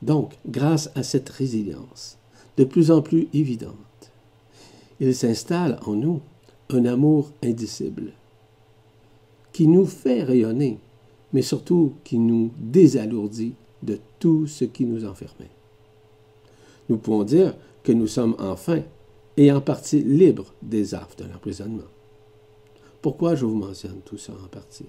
Donc, 0.00 0.32
grâce 0.46 0.90
à 0.96 1.04
cette 1.04 1.28
résilience, 1.28 2.18
de 2.56 2.64
plus 2.64 2.90
en 2.90 3.02
plus 3.02 3.28
évidente, 3.32 3.76
il 4.98 5.14
s'installe 5.14 5.78
en 5.86 5.92
nous 5.92 6.20
un 6.74 6.84
amour 6.86 7.30
indicible 7.42 8.12
qui 9.52 9.66
nous 9.66 9.86
fait 9.86 10.22
rayonner, 10.22 10.78
mais 11.32 11.42
surtout 11.42 11.94
qui 12.04 12.18
nous 12.18 12.50
désalourdit 12.58 13.54
de 13.82 13.98
tout 14.18 14.46
ce 14.46 14.64
qui 14.64 14.84
nous 14.84 15.04
enfermait. 15.04 15.50
Nous 16.88 16.96
pouvons 16.96 17.24
dire 17.24 17.54
que 17.82 17.92
nous 17.92 18.06
sommes 18.06 18.36
enfin 18.38 18.82
et 19.36 19.50
en 19.50 19.60
partie 19.60 20.02
libres 20.02 20.52
des 20.62 20.94
affres 20.94 21.16
de 21.16 21.24
l'emprisonnement. 21.24 21.82
Pourquoi 23.00 23.34
je 23.34 23.44
vous 23.44 23.56
mentionne 23.56 24.00
tout 24.04 24.18
ça 24.18 24.32
en 24.32 24.48
partie? 24.48 24.86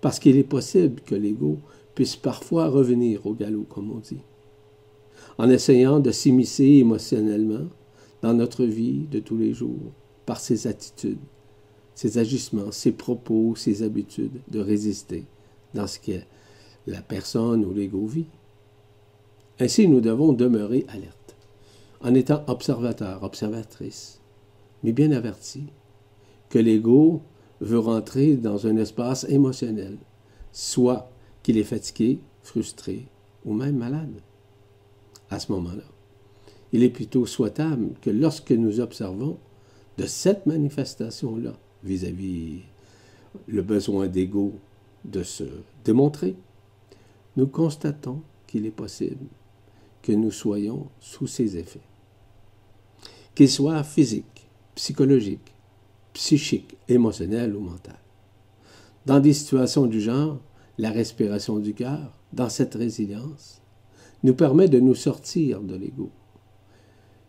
Parce 0.00 0.18
qu'il 0.18 0.36
est 0.36 0.44
possible 0.44 1.00
que 1.00 1.14
l'ego 1.14 1.58
puisse 1.94 2.16
parfois 2.16 2.68
revenir 2.68 3.26
au 3.26 3.32
galop, 3.32 3.66
comme 3.68 3.90
on 3.90 3.98
dit, 3.98 4.20
en 5.38 5.48
essayant 5.48 6.00
de 6.00 6.10
s'immiscer 6.10 6.64
émotionnellement 6.64 7.66
dans 8.22 8.34
notre 8.34 8.64
vie 8.64 9.06
de 9.10 9.20
tous 9.20 9.36
les 9.36 9.52
jours 9.52 9.92
par 10.28 10.40
ses 10.40 10.66
attitudes, 10.66 11.24
ses 11.94 12.18
agissements, 12.18 12.70
ses 12.70 12.92
propos, 12.92 13.56
ses 13.56 13.82
habitudes, 13.82 14.42
de 14.48 14.60
résister 14.60 15.24
dans 15.72 15.86
ce 15.86 15.98
que 15.98 16.20
la 16.86 17.00
personne 17.00 17.64
ou 17.64 17.72
l'ego 17.72 18.04
vit. 18.04 18.28
Ainsi, 19.58 19.88
nous 19.88 20.02
devons 20.02 20.34
demeurer 20.34 20.84
alertes, 20.88 21.34
en 22.02 22.12
étant 22.12 22.44
observateurs, 22.46 23.22
observatrices, 23.22 24.20
mais 24.82 24.92
bien 24.92 25.12
avertis 25.12 25.72
que 26.50 26.58
l'ego 26.58 27.22
veut 27.62 27.78
rentrer 27.78 28.36
dans 28.36 28.66
un 28.66 28.76
espace 28.76 29.24
émotionnel, 29.30 29.96
soit 30.52 31.10
qu'il 31.42 31.56
est 31.56 31.64
fatigué, 31.64 32.18
frustré 32.42 33.06
ou 33.46 33.54
même 33.54 33.78
malade. 33.78 34.20
À 35.30 35.38
ce 35.38 35.50
moment-là, 35.52 35.88
il 36.72 36.82
est 36.82 36.90
plutôt 36.90 37.24
souhaitable 37.24 37.94
que 38.02 38.10
lorsque 38.10 38.52
nous 38.52 38.80
observons 38.80 39.38
de 39.98 40.06
cette 40.06 40.46
manifestation-là 40.46 41.54
vis-à-vis 41.82 42.60
le 43.48 43.62
besoin 43.62 44.06
d'ego 44.06 44.54
de 45.04 45.24
se 45.24 45.44
démontrer, 45.84 46.36
nous 47.36 47.48
constatons 47.48 48.22
qu'il 48.46 48.64
est 48.64 48.70
possible 48.70 49.26
que 50.00 50.12
nous 50.12 50.30
soyons 50.30 50.86
sous 51.00 51.26
ses 51.26 51.56
effets. 51.56 51.82
Qu'ils 53.34 53.50
soient 53.50 53.82
physiques, 53.82 54.48
psychologiques, 54.76 55.52
psychique, 56.12 56.76
émotionnelle 56.88 57.56
ou 57.56 57.60
mentale. 57.60 57.98
Dans 59.04 59.18
des 59.18 59.32
situations 59.32 59.86
du 59.86 60.00
genre, 60.00 60.38
la 60.78 60.90
respiration 60.90 61.58
du 61.58 61.74
cœur, 61.74 62.12
dans 62.32 62.48
cette 62.48 62.74
résilience, 62.74 63.60
nous 64.22 64.34
permet 64.34 64.68
de 64.68 64.78
nous 64.78 64.94
sortir 64.94 65.60
de 65.60 65.74
l'ego, 65.74 66.10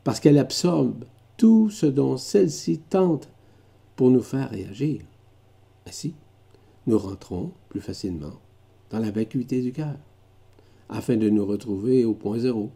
parce 0.03 0.19
qu'elle 0.19 0.38
absorbe 0.38 1.05
tout 1.39 1.69
ce 1.69 1.86
dont 1.86 2.17
celle-ci 2.17 2.79
tente 2.89 3.29
pour 3.96 4.12
nous 4.12 4.22
faire 4.22 4.50
réagir. 4.51 5.00
Ainsi, 5.88 6.13
nous 6.86 7.00
rentrons 7.00 7.53
plus 7.69 7.79
facilement 7.79 8.34
dans 8.89 9.00
la 9.00 9.10
vacuité 9.10 9.62
du 9.62 9.72
cœur, 9.72 9.96
afin 10.89 11.15
de 11.15 11.29
nous 11.29 11.46
retrouver 11.46 12.03
au 12.03 12.13
point 12.13 12.39
zéro 12.39 12.72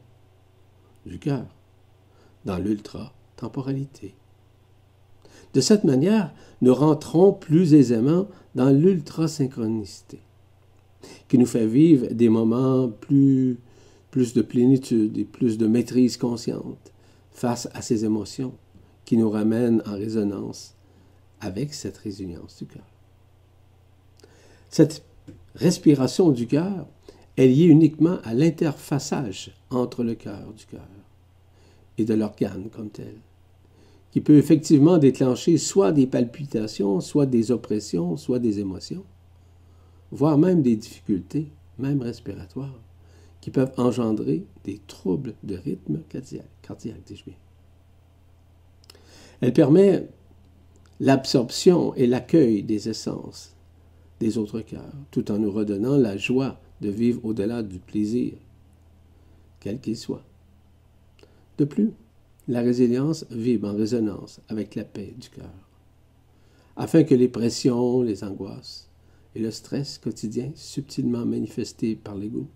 du 1.05 1.19
cœur, 1.19 1.45
dans 2.45 2.57
l'ultra-temporalité. 2.57 4.15
De 5.53 5.59
cette 5.59 5.83
manière, 5.83 6.33
nous 6.61 6.73
rentrons 6.73 7.33
plus 7.33 7.73
aisément 7.73 8.27
dans 8.55 8.69
l'ultrasynchronicité, 8.69 10.21
qui 11.27 11.37
nous 11.37 11.45
fait 11.45 11.67
vivre 11.67 12.07
des 12.13 12.29
moments 12.29 12.87
plus, 12.87 13.57
plus 14.09 14.33
de 14.33 14.41
plénitude 14.41 15.17
et 15.17 15.25
plus 15.25 15.57
de 15.57 15.67
maîtrise 15.67 16.15
consciente 16.15 16.92
face 17.33 17.67
à 17.73 17.81
ces 17.81 18.05
émotions 18.05 18.53
qui 19.05 19.17
nous 19.17 19.29
ramènent 19.29 19.81
en 19.85 19.93
résonance 19.93 20.75
avec 21.41 21.73
cette 21.73 21.97
résilience 21.97 22.57
du 22.57 22.65
cœur. 22.65 22.85
Cette 24.69 25.03
respiration 25.55 26.31
du 26.31 26.47
cœur 26.47 26.87
est 27.37 27.47
liée 27.47 27.65
uniquement 27.65 28.17
à 28.23 28.33
l'interfaçage 28.33 29.51
entre 29.69 30.03
le 30.03 30.15
cœur 30.15 30.53
du 30.53 30.65
cœur 30.65 30.87
et 31.97 32.05
de 32.05 32.13
l'organe 32.13 32.69
comme 32.69 32.89
tel 32.89 33.15
qui 34.13 34.21
peut 34.21 34.37
effectivement 34.37 34.99
déclencher 34.99 35.57
soit 35.57 35.91
des 35.91 36.05
palpitations, 36.05 37.01
soit 37.01 37.25
des 37.25 37.49
oppressions, 37.49 38.15
soit 38.15 38.37
des 38.37 38.59
émotions, 38.59 39.03
voire 40.11 40.37
même 40.37 40.61
des 40.61 40.75
difficultés, 40.75 41.47
même 41.79 41.99
respiratoires, 41.99 42.79
qui 43.41 43.49
peuvent 43.49 43.73
engendrer 43.75 44.45
des 44.65 44.79
troubles 44.85 45.33
de 45.41 45.55
rythme 45.55 46.01
cardiaque, 46.09 46.45
cardiaque 46.63 47.03
dis-je. 47.05 47.31
Elle 49.41 49.53
permet 49.53 50.07
l'absorption 50.99 51.93
et 51.95 52.07
l'accueil 52.07 52.63
des 52.63 52.89
essences 52.89 53.55
des 54.19 54.37
autres 54.37 54.61
cœurs, 54.61 54.93
tout 55.11 55.31
en 55.31 55.37
nous 55.37 55.51
redonnant 55.51 55.97
la 55.97 56.15
joie 56.15 56.59
de 56.81 56.89
vivre 56.89 57.23
au-delà 57.25 57.61
du 57.61 57.79
plaisir, 57.79 58.33
quel 59.59 59.79
qu'il 59.79 59.97
soit. 59.97 60.23
De 61.57 61.65
plus, 61.65 61.91
la 62.47 62.61
résilience 62.61 63.25
vibre 63.29 63.69
en 63.69 63.75
résonance 63.75 64.39
avec 64.47 64.75
la 64.75 64.85
paix 64.85 65.13
du 65.17 65.29
cœur, 65.29 65.53
afin 66.77 67.03
que 67.03 67.15
les 67.15 67.27
pressions, 67.27 68.01
les 68.01 68.23
angoisses 68.23 68.89
et 69.35 69.39
le 69.39 69.51
stress 69.51 69.97
quotidien 69.97 70.51
subtilement 70.55 71.25
manifestés 71.25 71.95
par 71.95 72.15
l'ego 72.15 72.47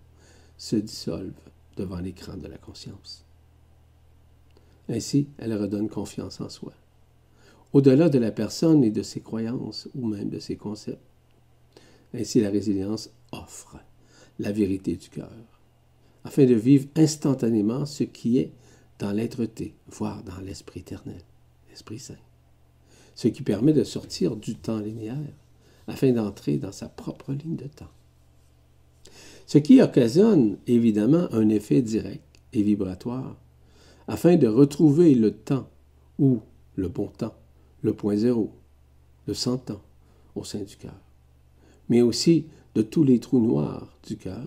se 0.56 0.76
dissolvent 0.76 1.50
devant 1.76 2.00
l'écran 2.00 2.36
de 2.36 2.48
la 2.48 2.58
conscience. 2.58 3.27
Ainsi, 4.88 5.28
elle 5.38 5.54
redonne 5.54 5.88
confiance 5.88 6.40
en 6.40 6.48
soi, 6.48 6.72
au-delà 7.72 8.08
de 8.08 8.18
la 8.18 8.30
personne 8.30 8.82
et 8.82 8.90
de 8.90 9.02
ses 9.02 9.20
croyances 9.20 9.88
ou 9.94 10.06
même 10.06 10.30
de 10.30 10.38
ses 10.38 10.56
concepts. 10.56 11.02
Ainsi, 12.14 12.40
la 12.40 12.50
résilience 12.50 13.10
offre 13.32 13.78
la 14.38 14.52
vérité 14.52 14.96
du 14.96 15.10
cœur, 15.10 15.30
afin 16.24 16.46
de 16.46 16.54
vivre 16.54 16.88
instantanément 16.96 17.84
ce 17.84 18.04
qui 18.04 18.38
est 18.38 18.52
dans 18.98 19.12
l'être-té, 19.12 19.74
voire 19.88 20.22
dans 20.22 20.40
l'Esprit 20.40 20.80
éternel, 20.80 21.20
l'Esprit 21.70 21.98
Saint. 21.98 22.14
Ce 23.14 23.28
qui 23.28 23.42
permet 23.42 23.72
de 23.72 23.84
sortir 23.84 24.36
du 24.36 24.56
temps 24.56 24.80
linéaire 24.80 25.16
afin 25.86 26.12
d'entrer 26.12 26.56
dans 26.56 26.72
sa 26.72 26.88
propre 26.88 27.32
ligne 27.32 27.56
de 27.56 27.66
temps. 27.66 27.90
Ce 29.46 29.58
qui 29.58 29.80
occasionne 29.80 30.58
évidemment 30.66 31.28
un 31.32 31.48
effet 31.48 31.82
direct 31.82 32.22
et 32.52 32.62
vibratoire 32.62 33.36
afin 34.08 34.36
de 34.36 34.48
retrouver 34.48 35.14
le 35.14 35.32
temps 35.32 35.68
ou 36.18 36.40
le 36.76 36.88
bon 36.88 37.08
temps, 37.08 37.34
le 37.82 37.92
point 37.92 38.16
zéro, 38.16 38.50
le 39.26 39.34
cent 39.34 39.58
temps 39.58 39.82
au 40.34 40.44
sein 40.44 40.62
du 40.62 40.76
cœur, 40.76 40.98
mais 41.88 42.00
aussi 42.00 42.46
de 42.74 42.82
tous 42.82 43.04
les 43.04 43.20
trous 43.20 43.40
noirs 43.40 43.96
du 44.06 44.16
cœur 44.16 44.46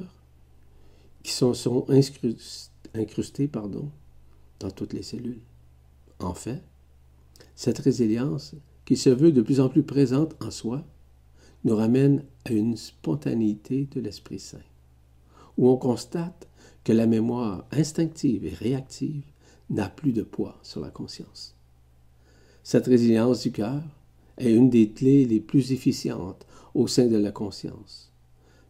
qui 1.23 1.31
sont, 1.31 1.53
incrustés 2.93 3.47
dans 3.47 4.71
toutes 4.71 4.93
les 4.93 5.03
cellules. 5.03 5.41
En 6.19 6.33
fait, 6.33 6.61
cette 7.55 7.79
résilience, 7.79 8.55
qui 8.85 8.97
se 8.97 9.09
veut 9.09 9.31
de 9.31 9.41
plus 9.41 9.59
en 9.59 9.69
plus 9.69 9.83
présente 9.83 10.35
en 10.43 10.49
soi, 10.49 10.83
nous 11.63 11.75
ramène 11.75 12.25
à 12.45 12.51
une 12.51 12.75
spontanéité 12.75 13.87
de 13.91 14.01
l'Esprit 14.01 14.39
Saint, 14.39 14.57
où 15.57 15.69
on 15.69 15.77
constate 15.77 16.49
que 16.83 16.91
la 16.91 17.05
mémoire 17.05 17.65
instinctive 17.71 18.45
et 18.45 18.53
réactive 18.53 19.30
n'a 19.71 19.89
plus 19.89 20.11
de 20.11 20.21
poids 20.21 20.59
sur 20.61 20.81
la 20.81 20.89
conscience. 20.89 21.55
Cette 22.61 22.85
résilience 22.85 23.41
du 23.41 23.51
cœur 23.51 23.81
est 24.37 24.51
une 24.51 24.69
des 24.69 24.89
clés 24.91 25.25
les 25.25 25.39
plus 25.39 25.71
efficientes 25.71 26.45
au 26.73 26.87
sein 26.87 27.07
de 27.07 27.17
la 27.17 27.31
conscience, 27.31 28.11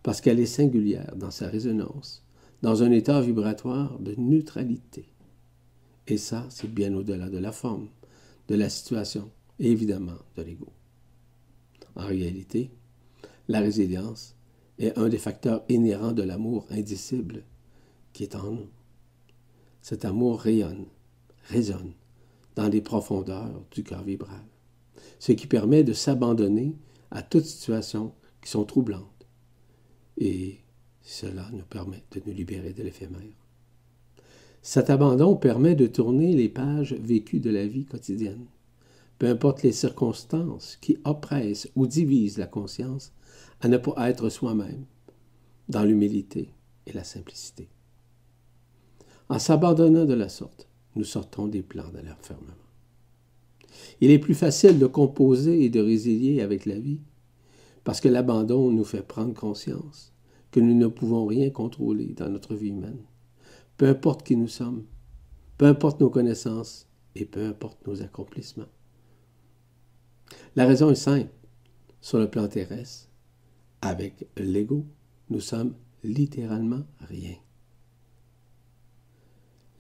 parce 0.04 0.22
qu'elle 0.22 0.40
est 0.40 0.46
singulière 0.46 1.14
dans 1.16 1.32
sa 1.32 1.48
résonance, 1.48 2.24
dans 2.62 2.84
un 2.84 2.92
état 2.92 3.20
vibratoire 3.20 4.00
de 4.00 4.16
neutralité. 4.18 5.10
Et 6.08 6.18
ça, 6.18 6.46
c'est 6.50 6.72
bien 6.72 6.94
au-delà 6.94 7.30
de 7.30 7.38
la 7.38 7.52
forme, 7.52 7.90
de 8.48 8.56
la 8.56 8.70
situation 8.70 9.30
et 9.60 9.72
évidemment 9.72 10.20
de 10.36 10.44
l'ego. 10.44 10.72
En 11.96 12.06
réalité, 12.06 12.72
la 13.48 13.60
résilience 13.60 14.36
est 14.78 14.98
un 14.98 15.10
des 15.10 15.18
facteurs 15.18 15.64
inhérents 15.68 16.14
de 16.14 16.24
l'amour 16.24 16.66
indicible 16.70 17.44
qui 18.14 18.24
est 18.24 18.36
en 18.36 18.52
nous. 18.52 18.70
Cet 19.82 20.06
amour 20.06 20.40
rayonne, 20.40 20.86
résonne 21.46 21.94
dans 22.56 22.68
les 22.68 22.82
profondeurs 22.82 23.64
du 23.72 23.84
cœur 23.84 24.04
vibral, 24.04 24.44
ce 25.20 25.32
qui 25.32 25.48
permet 25.48 25.84
de 25.84 25.94
s'abandonner 25.94 26.76
à 27.10 27.22
toute 27.22 27.46
situation 27.46 28.14
qui 28.42 28.50
sont 28.50 28.66
troublantes. 28.66 29.28
Et 30.18 30.60
cela 31.02 31.50
nous 31.52 31.64
permet 31.64 32.04
de 32.12 32.22
nous 32.26 32.34
libérer 32.34 32.74
de 32.74 32.84
l'éphémère. 32.84 33.22
Cet 34.62 34.92
abandon 34.92 35.36
permet 35.36 35.74
de 35.74 35.88
tourner 35.88 36.36
les 36.36 36.50
pages 36.50 36.94
vécues 36.94 37.40
de 37.40 37.50
la 37.50 37.66
vie 37.66 37.86
quotidienne. 37.86 38.46
Peu 39.18 39.28
importe 39.28 39.64
les 39.64 39.72
circonstances 39.72 40.78
qui 40.82 40.98
oppressent 41.04 41.70
ou 41.76 41.88
divisent 41.88 42.38
la 42.38 42.48
conscience, 42.48 43.12
à 43.62 43.68
ne 43.68 43.78
pas 43.78 44.10
être 44.10 44.30
soi-même, 44.30 44.86
dans 45.70 45.84
l'humilité 45.84 46.50
et 46.86 46.94
la 46.94 47.04
simplicité. 47.04 47.70
En 49.32 49.40
s'abandonnant 49.40 50.04
de 50.04 50.14
la 50.14 50.28
sorte, 50.28 50.68
nous 50.98 51.06
sortons 51.06 51.48
des 51.48 51.62
plans 51.62 51.88
de 51.88 52.00
l'enfermement. 52.00 52.52
Il 54.02 54.12
est 54.12 54.20
plus 54.20 54.34
facile 54.34 54.78
de 54.78 54.88
composer 54.88 55.64
et 55.64 55.70
de 55.70 55.80
résilier 55.80 56.42
avec 56.42 56.66
la 56.66 56.78
vie, 56.78 57.00
parce 57.86 58.02
que 58.02 58.10
l'abandon 58.10 58.72
nous 58.72 58.84
fait 58.84 59.08
prendre 59.08 59.34
conscience 59.34 60.12
que 60.52 60.60
nous 60.60 60.74
ne 60.74 60.88
pouvons 60.88 61.26
rien 61.26 61.50
contrôler 61.50 62.08
dans 62.08 62.28
notre 62.28 62.56
vie 62.56 62.72
humaine, 62.72 63.06
peu 63.78 63.88
importe 63.88 64.24
qui 64.24 64.36
nous 64.36 64.50
sommes, 64.50 64.84
peu 65.58 65.66
importe 65.66 66.02
nos 66.02 66.10
connaissances 66.10 66.90
et 67.16 67.24
peu 67.24 67.46
importe 67.46 67.88
nos 67.88 68.02
accomplissements. 68.02 68.66
La 70.58 70.66
raison 70.66 70.90
est 70.90 70.96
simple. 70.96 71.32
Sur 72.02 72.20
le 72.20 72.30
plan 72.30 72.50
terrestre, 72.50 73.08
avec 73.82 74.28
l'ego, 74.36 74.86
nous 75.30 75.40
sommes 75.40 75.74
littéralement 76.04 76.84
rien. 77.00 77.36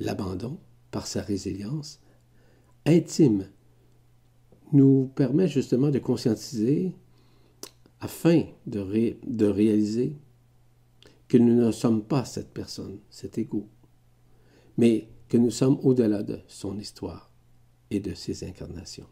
L'abandon, 0.01 0.57
par 0.89 1.05
sa 1.05 1.21
résilience 1.21 1.99
intime, 2.87 3.47
nous 4.73 5.11
permet 5.15 5.47
justement 5.47 5.91
de 5.91 5.99
conscientiser 5.99 6.91
afin 7.99 8.45
de, 8.65 9.45
réaliser 9.45 10.15
que 11.27 11.37
nous 11.37 11.53
ne 11.53 11.71
sommes 11.71 12.03
pas 12.03 12.25
cette 12.25 12.51
personne, 12.51 12.97
cet 13.11 13.37
ego, 13.37 13.67
mais 14.75 15.07
que 15.29 15.37
nous 15.37 15.51
sommes 15.51 15.77
au-delà 15.83 16.23
de 16.23 16.39
son 16.47 16.79
histoire 16.79 17.29
et 17.91 17.99
de 17.99 18.15
ses 18.15 18.43
incarnations. 18.43 19.07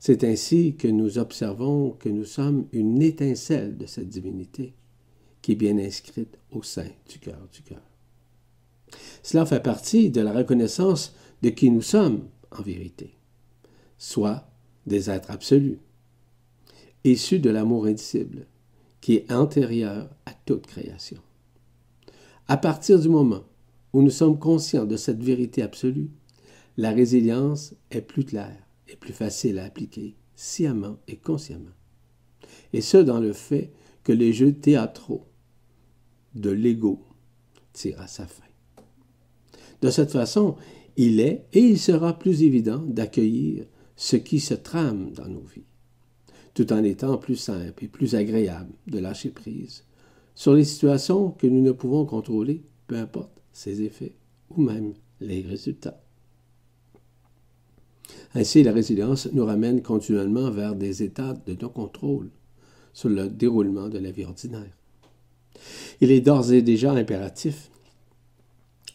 C'est 0.00 0.24
ainsi 0.24 0.74
que 0.74 0.88
nous 0.88 1.18
observons 1.18 1.92
que 1.92 2.08
nous 2.08 2.24
sommes 2.24 2.66
une 2.72 3.00
étincelle 3.02 3.76
de 3.76 3.86
cette 3.86 4.08
divinité 4.08 4.74
qui 5.42 5.52
est 5.52 5.56
bien 5.56 5.78
inscrite 5.78 6.38
au 6.50 6.64
sein 6.64 6.88
du 7.08 7.20
cœur 7.20 7.48
du 7.52 7.62
cœur. 7.62 7.87
Cela 9.22 9.46
fait 9.46 9.62
partie 9.62 10.10
de 10.10 10.20
la 10.20 10.32
reconnaissance 10.32 11.14
de 11.42 11.50
qui 11.50 11.70
nous 11.70 11.82
sommes 11.82 12.28
en 12.50 12.62
vérité, 12.62 13.14
soit 13.98 14.48
des 14.86 15.10
êtres 15.10 15.30
absolus, 15.30 15.78
issus 17.04 17.38
de 17.38 17.50
l'amour 17.50 17.86
indicible, 17.86 18.46
qui 19.00 19.14
est 19.14 19.32
antérieur 19.32 20.08
à 20.26 20.32
toute 20.44 20.66
création. 20.66 21.18
À 22.48 22.56
partir 22.56 22.98
du 22.98 23.08
moment 23.08 23.44
où 23.92 24.02
nous 24.02 24.10
sommes 24.10 24.38
conscients 24.38 24.86
de 24.86 24.96
cette 24.96 25.22
vérité 25.22 25.62
absolue, 25.62 26.10
la 26.76 26.90
résilience 26.90 27.74
est 27.90 28.00
plus 28.00 28.24
claire 28.24 28.68
est 28.88 28.96
plus 28.96 29.12
facile 29.12 29.58
à 29.58 29.64
appliquer 29.64 30.16
sciemment 30.34 30.98
et 31.06 31.16
consciemment. 31.16 31.74
Et 32.72 32.80
ce, 32.80 32.96
dans 32.96 33.20
le 33.20 33.32
fait 33.32 33.70
que 34.02 34.12
les 34.12 34.32
jeux 34.32 34.52
théâtraux 34.52 35.26
de 36.34 36.50
l'ego 36.50 37.04
tirent 37.72 38.00
à 38.00 38.06
sa 38.06 38.26
fin. 38.26 38.47
De 39.82 39.90
cette 39.90 40.10
façon, 40.10 40.56
il 40.96 41.20
est 41.20 41.46
et 41.52 41.60
il 41.60 41.78
sera 41.78 42.18
plus 42.18 42.42
évident 42.42 42.82
d'accueillir 42.86 43.64
ce 43.96 44.16
qui 44.16 44.40
se 44.40 44.54
trame 44.54 45.12
dans 45.12 45.28
nos 45.28 45.44
vies, 45.54 45.66
tout 46.54 46.72
en 46.72 46.82
étant 46.82 47.18
plus 47.18 47.36
simple 47.36 47.84
et 47.84 47.88
plus 47.88 48.14
agréable 48.14 48.72
de 48.86 48.98
lâcher 48.98 49.30
prise 49.30 49.84
sur 50.34 50.54
les 50.54 50.64
situations 50.64 51.32
que 51.32 51.48
nous 51.48 51.62
ne 51.62 51.72
pouvons 51.72 52.06
contrôler, 52.06 52.62
peu 52.86 52.96
importe 52.96 53.42
ses 53.52 53.82
effets 53.82 54.14
ou 54.50 54.62
même 54.62 54.94
les 55.20 55.42
résultats. 55.42 56.00
Ainsi, 58.34 58.62
la 58.62 58.72
résilience 58.72 59.28
nous 59.32 59.44
ramène 59.44 59.82
continuellement 59.82 60.50
vers 60.50 60.76
des 60.76 61.02
états 61.02 61.34
de 61.46 61.56
non-contrôle 61.60 62.30
sur 62.92 63.08
le 63.08 63.28
déroulement 63.28 63.88
de 63.88 63.98
la 63.98 64.10
vie 64.10 64.24
ordinaire. 64.24 64.76
Il 66.00 66.12
est 66.12 66.20
d'ores 66.20 66.52
et 66.52 66.62
déjà 66.62 66.92
impératif 66.92 67.70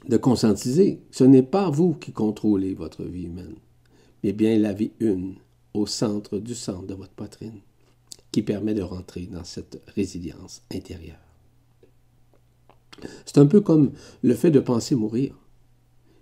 de 0.08 0.18
conscientiser 0.18 1.02
ce 1.12 1.24
n'est 1.24 1.44
pas 1.44 1.70
vous 1.70 1.94
qui 1.94 2.12
contrôlez 2.12 2.74
votre 2.74 3.04
vie 3.04 3.26
humaine, 3.26 3.56
mais 4.24 4.34
bien 4.34 4.58
la 4.58 4.74
vie 4.74 4.92
une 5.00 5.36
au 5.74 5.86
centre 5.86 6.40
du 6.40 6.56
centre 6.56 6.88
de 6.88 6.94
votre 6.94 7.14
poitrine, 7.14 7.62
qui 8.32 8.42
permet 8.42 8.74
de 8.74 8.82
rentrer 8.82 9.28
dans 9.28 9.44
cette 9.44 9.82
résilience 9.96 10.62
intérieure. 10.72 11.18
C'est 13.26 13.38
un 13.38 13.46
peu 13.46 13.62
comme 13.62 13.92
le 14.22 14.36
fait 14.36 14.52
de 14.52 14.60
penser 14.60 14.96
mourir. 14.96 15.36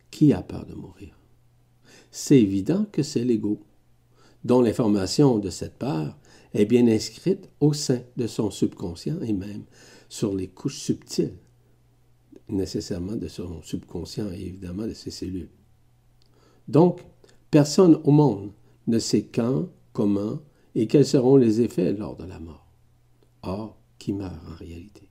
Qui 0.09 0.33
a 0.33 0.41
peur 0.41 0.65
de 0.65 0.73
mourir? 0.73 1.17
C'est 2.11 2.39
évident 2.39 2.85
que 2.91 3.03
c'est 3.03 3.23
l'ego, 3.23 3.61
dont 4.43 4.61
l'information 4.61 5.39
de 5.39 5.49
cette 5.49 5.77
part 5.77 6.17
est 6.53 6.65
bien 6.65 6.87
inscrite 6.87 7.49
au 7.61 7.73
sein 7.73 8.01
de 8.17 8.27
son 8.27 8.51
subconscient 8.51 9.21
et 9.21 9.31
même 9.33 9.63
sur 10.09 10.35
les 10.35 10.47
couches 10.47 10.79
subtiles, 10.79 11.37
nécessairement 12.51 13.15
de 13.15 13.27
son 13.27 13.61
subconscient 13.61 14.31
et 14.31 14.41
évidemment 14.41 14.87
de 14.87 14.93
ses 14.93 15.11
cellules. 15.11 15.49
Donc, 16.67 17.01
personne 17.49 17.99
au 18.03 18.11
monde 18.11 18.51
ne 18.87 18.99
sait 18.99 19.23
quand, 19.23 19.69
comment 19.93 20.39
et 20.75 20.87
quels 20.87 21.05
seront 21.05 21.35
les 21.35 21.61
effets 21.61 21.93
lors 21.93 22.15
de 22.15 22.25
la 22.25 22.39
mort. 22.39 22.67
Or, 23.43 23.77
qui 23.97 24.13
meurt 24.13 24.35
en 24.47 24.55
réalité? 24.55 25.09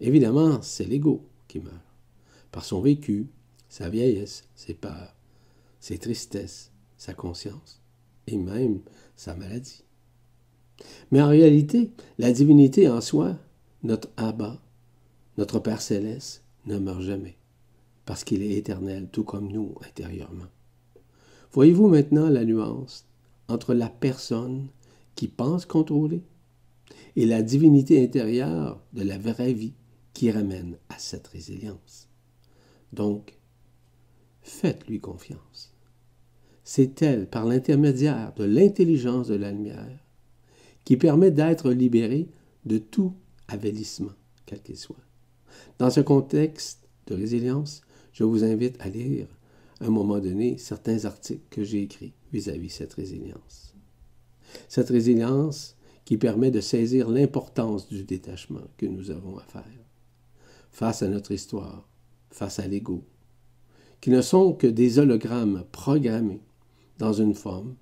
Évidemment, 0.00 0.60
c'est 0.62 0.84
l'ego 0.84 1.28
qui 1.48 1.60
meurt, 1.60 1.76
par 2.50 2.64
son 2.64 2.80
vécu, 2.80 3.28
sa 3.68 3.88
vieillesse, 3.88 4.48
ses 4.54 4.74
peurs, 4.74 5.14
ses 5.80 5.98
tristesses, 5.98 6.72
sa 6.96 7.14
conscience 7.14 7.80
et 8.26 8.36
même 8.36 8.80
sa 9.14 9.34
maladie. 9.34 9.84
Mais 11.10 11.22
en 11.22 11.28
réalité, 11.28 11.92
la 12.18 12.32
divinité 12.32 12.88
en 12.88 13.00
soi, 13.00 13.36
notre 13.82 14.10
Abba, 14.16 14.60
notre 15.36 15.58
Père 15.58 15.80
céleste, 15.80 16.44
ne 16.66 16.78
meurt 16.78 17.02
jamais, 17.02 17.36
parce 18.04 18.24
qu'il 18.24 18.42
est 18.42 18.56
éternel, 18.56 19.08
tout 19.10 19.24
comme 19.24 19.50
nous 19.50 19.74
intérieurement. 19.86 20.46
Voyez-vous 21.52 21.88
maintenant 21.88 22.28
la 22.28 22.44
nuance 22.44 23.06
entre 23.48 23.74
la 23.74 23.88
personne 23.88 24.68
qui 25.14 25.28
pense 25.28 25.66
contrôler 25.66 26.22
et 27.14 27.26
la 27.26 27.42
divinité 27.42 28.02
intérieure 28.02 28.82
de 28.92 29.02
la 29.02 29.18
vraie 29.18 29.52
vie 29.52 29.74
qui 30.12 30.30
ramène 30.30 30.76
à 30.88 30.98
cette 30.98 31.28
résilience? 31.28 32.08
Donc, 32.92 33.38
faites-lui 34.42 35.00
confiance 35.00 35.76
c'est 36.68 37.00
elle, 37.00 37.28
par 37.28 37.46
l'intermédiaire 37.46 38.32
de 38.34 38.42
l'intelligence 38.42 39.28
de 39.28 39.36
la 39.36 39.52
lumière, 39.52 40.04
qui 40.84 40.96
permet 40.96 41.30
d'être 41.30 41.70
libéré 41.70 42.28
de 42.64 42.78
tout 42.78 43.14
avélissement, 43.46 44.10
quel 44.46 44.60
qu'il 44.60 44.76
soit. 44.76 44.96
Dans 45.78 45.90
ce 45.90 46.00
contexte 46.00 46.88
de 47.06 47.14
résilience, 47.14 47.82
je 48.12 48.24
vous 48.24 48.44
invite 48.44 48.76
à 48.80 48.88
lire, 48.88 49.28
à 49.80 49.86
un 49.86 49.90
moment 49.90 50.18
donné, 50.18 50.58
certains 50.58 51.04
articles 51.04 51.46
que 51.50 51.64
j'ai 51.64 51.82
écrits 51.82 52.14
vis-à-vis 52.32 52.70
cette 52.70 52.94
résilience. 52.94 53.74
Cette 54.68 54.88
résilience 54.88 55.76
qui 56.04 56.16
permet 56.16 56.50
de 56.50 56.60
saisir 56.60 57.08
l'importance 57.08 57.88
du 57.88 58.04
détachement 58.04 58.62
que 58.78 58.86
nous 58.86 59.10
avons 59.10 59.36
à 59.38 59.42
faire 59.42 59.64
face 60.70 61.02
à 61.02 61.08
notre 61.08 61.32
histoire, 61.32 61.88
face 62.30 62.58
à 62.58 62.66
l'ego, 62.66 63.02
qui 64.00 64.10
ne 64.10 64.20
sont 64.20 64.52
que 64.52 64.66
des 64.66 64.98
hologrammes 64.98 65.64
programmés 65.72 66.42
dans 66.98 67.14
une 67.14 67.34
forme 67.34 67.76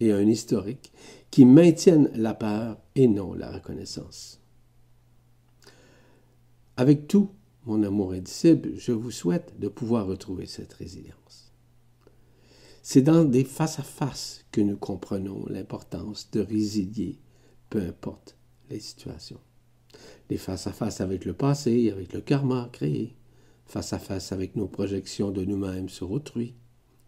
et 0.00 0.12
un 0.12 0.26
historique 0.26 0.92
qui 1.30 1.44
maintiennent 1.44 2.10
la 2.14 2.34
peur 2.34 2.78
et 2.94 3.08
non 3.08 3.34
la 3.34 3.50
reconnaissance. 3.50 4.40
Avec 6.76 7.08
tout 7.08 7.30
mon 7.64 7.82
amour 7.82 8.12
indicible, 8.12 8.72
je 8.76 8.92
vous 8.92 9.10
souhaite 9.10 9.58
de 9.58 9.68
pouvoir 9.68 10.06
retrouver 10.06 10.46
cette 10.46 10.74
résilience. 10.74 11.52
C'est 12.82 13.02
dans 13.02 13.24
des 13.24 13.44
face-à-face 13.44 14.44
que 14.52 14.60
nous 14.60 14.76
comprenons 14.76 15.46
l'importance 15.48 16.30
de 16.30 16.40
résilier, 16.40 17.18
peu 17.70 17.80
importe 17.80 18.36
les 18.70 18.78
situations. 18.78 19.40
Des 20.28 20.36
face-à-face 20.36 21.00
avec 21.00 21.24
le 21.24 21.32
passé, 21.32 21.90
avec 21.90 22.12
le 22.12 22.20
karma 22.20 22.68
créé, 22.72 23.16
face-à-face 23.64 24.32
avec 24.32 24.54
nos 24.54 24.68
projections 24.68 25.30
de 25.30 25.44
nous-mêmes 25.44 25.88
sur 25.88 26.10
autrui, 26.10 26.54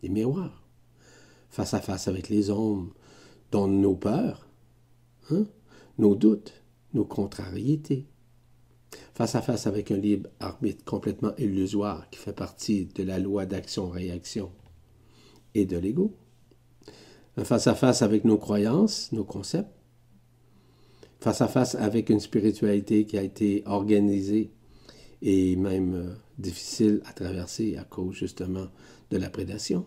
des 0.03 0.09
miroirs, 0.09 0.67
face-à-face 1.51 2.09
avec 2.09 2.31
les 2.31 2.51
hommes 2.51 2.93
dont 3.53 3.69
nos 3.69 3.95
peurs, 3.95 4.49
hein, 5.31 5.47
nos 5.99 6.15
doutes, 6.15 6.55
nos 6.95 7.05
contrariétés, 7.05 8.07
face 9.19 9.35
à 9.35 9.43
face 9.43 9.67
avec 9.67 9.91
un 9.91 9.97
libre 9.97 10.31
arbitre 10.39 10.85
complètement 10.85 11.35
illusoire 11.39 12.09
qui 12.09 12.21
fait 12.21 12.33
partie 12.33 12.85
de 12.85 13.03
la 13.03 13.19
loi 13.19 13.47
d'action-réaction 13.47 14.53
et 15.57 15.67
de 15.67 15.77
l'ego, 15.77 16.15
face 17.43 17.67
à 17.67 17.75
face 17.75 18.03
avec 18.03 18.25
nos 18.25 18.39
croyances, 18.39 19.11
nos 19.11 19.25
concepts, 19.25 19.73
face 21.19 21.41
à 21.41 21.49
face 21.49 21.75
avec 21.75 22.11
une 22.11 22.21
spiritualité 22.21 23.07
qui 23.07 23.19
a 23.19 23.23
été 23.23 23.65
organisée 23.67 24.53
et 25.21 25.57
même 25.57 25.95
euh, 25.95 26.15
difficile 26.39 27.03
à 27.05 27.13
traverser 27.13 27.77
à 27.77 27.83
cause 27.83 28.15
justement 28.15 28.69
de 29.11 29.17
la 29.17 29.31
prédation, 29.31 29.85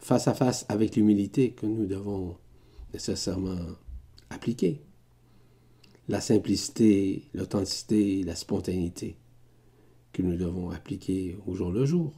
face 0.00 0.28
à 0.28 0.34
face 0.34 0.66
avec 0.68 0.96
l'humilité 0.96 1.52
que 1.52 1.64
nous 1.64 1.86
devons 1.86 2.36
nécessairement 2.92 3.56
appliquer 4.28 4.82
la 6.08 6.20
simplicité, 6.20 7.28
l'authenticité, 7.34 8.22
la 8.22 8.34
spontanéité 8.34 9.16
que 10.12 10.22
nous 10.22 10.36
devons 10.36 10.70
appliquer 10.70 11.36
au 11.46 11.54
jour 11.54 11.72
le 11.72 11.84
jour. 11.84 12.12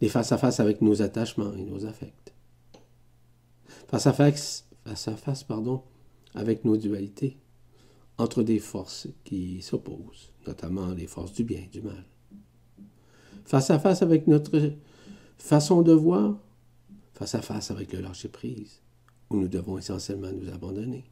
Les 0.00 0.08
face-à-face 0.08 0.60
avec 0.60 0.82
nos 0.82 1.02
attachements 1.02 1.54
et 1.54 1.64
nos 1.64 1.86
affects. 1.86 2.34
Face 3.88 4.06
à 4.06 4.12
face, 4.12 4.68
à 4.84 4.94
face, 4.94 5.42
pardon, 5.42 5.82
avec 6.34 6.64
nos 6.64 6.76
dualités 6.76 7.38
entre 8.18 8.42
des 8.42 8.58
forces 8.58 9.08
qui 9.24 9.62
s'opposent, 9.62 10.32
notamment 10.46 10.92
les 10.92 11.06
forces 11.06 11.32
du 11.32 11.44
bien 11.44 11.60
et 11.60 11.68
du 11.68 11.82
mal. 11.82 12.04
Face 13.44 13.70
à 13.70 13.78
face 13.78 14.02
avec 14.02 14.26
notre 14.26 14.72
façon 15.38 15.82
de 15.82 15.92
voir, 15.92 16.38
face 17.14 17.34
à 17.34 17.42
face 17.42 17.70
avec 17.70 17.92
le 17.92 18.00
lâcher-prise, 18.00 18.80
où 19.30 19.36
nous 19.38 19.48
devons 19.48 19.78
essentiellement 19.78 20.32
nous 20.32 20.52
abandonner 20.52 21.04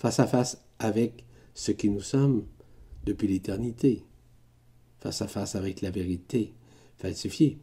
face 0.00 0.18
à 0.18 0.26
face 0.26 0.58
avec 0.78 1.26
ce 1.52 1.72
qui 1.72 1.90
nous 1.90 2.00
sommes 2.00 2.46
depuis 3.04 3.28
l'éternité, 3.28 4.02
face 4.98 5.20
à 5.20 5.28
face 5.28 5.56
avec 5.56 5.82
la 5.82 5.90
vérité 5.90 6.54
falsifiée, 6.96 7.60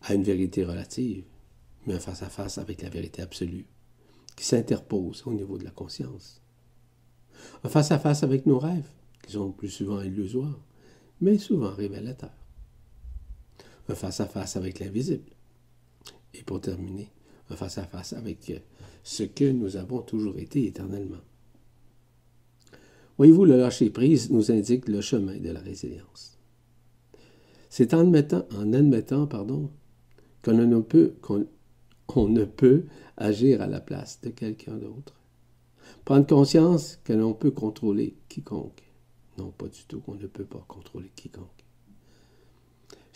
à 0.00 0.14
une 0.14 0.22
vérité 0.22 0.64
relative, 0.64 1.26
mais 1.86 2.00
face 2.00 2.22
à 2.22 2.30
face 2.30 2.56
avec 2.56 2.80
la 2.80 2.88
vérité 2.88 3.20
absolue, 3.20 3.66
qui 4.34 4.46
s'interpose 4.46 5.24
au 5.26 5.34
niveau 5.34 5.58
de 5.58 5.64
la 5.64 5.70
conscience. 5.72 6.40
Un 7.64 7.68
face 7.68 7.92
à 7.92 7.98
face 7.98 8.22
avec 8.22 8.46
nos 8.46 8.58
rêves, 8.58 8.88
qui 9.22 9.32
sont 9.32 9.52
plus 9.52 9.68
souvent 9.68 10.00
illusoires, 10.00 10.58
mais 11.20 11.36
souvent 11.36 11.74
révélateurs. 11.74 12.46
Un 13.90 13.94
face 13.94 14.20
à 14.20 14.26
face 14.26 14.56
avec 14.56 14.78
l'invisible. 14.78 15.30
Et 16.32 16.42
pour 16.42 16.62
terminer, 16.62 17.10
face 17.56 17.78
à 17.78 17.84
face 17.84 18.12
avec 18.12 18.52
ce 19.02 19.22
que 19.22 19.50
nous 19.50 19.76
avons 19.76 20.02
toujours 20.02 20.38
été 20.38 20.66
éternellement. 20.66 21.20
Voyez-vous, 23.16 23.44
le 23.44 23.56
lâcher-prise 23.56 24.30
nous 24.30 24.52
indique 24.52 24.86
le 24.88 25.00
chemin 25.00 25.36
de 25.38 25.50
la 25.50 25.60
résilience. 25.60 26.38
C'est 27.68 27.92
en 27.94 28.00
admettant, 28.00 28.46
en 28.56 28.72
admettant 28.72 29.26
pardon, 29.26 29.70
qu'on 30.42 30.54
ne 32.28 32.44
peut 32.44 32.84
agir 33.16 33.60
à 33.60 33.66
la 33.66 33.80
place 33.80 34.20
de 34.22 34.30
quelqu'un 34.30 34.76
d'autre. 34.76 35.14
Prendre 36.04 36.26
conscience 36.26 36.98
que 37.04 37.12
l'on 37.12 37.34
peut 37.34 37.50
contrôler 37.50 38.16
quiconque. 38.28 38.82
Non, 39.36 39.50
pas 39.50 39.68
du 39.68 39.84
tout, 39.86 40.00
qu'on 40.00 40.14
ne 40.14 40.26
peut 40.26 40.44
pas 40.44 40.64
contrôler 40.68 41.10
quiconque. 41.14 41.64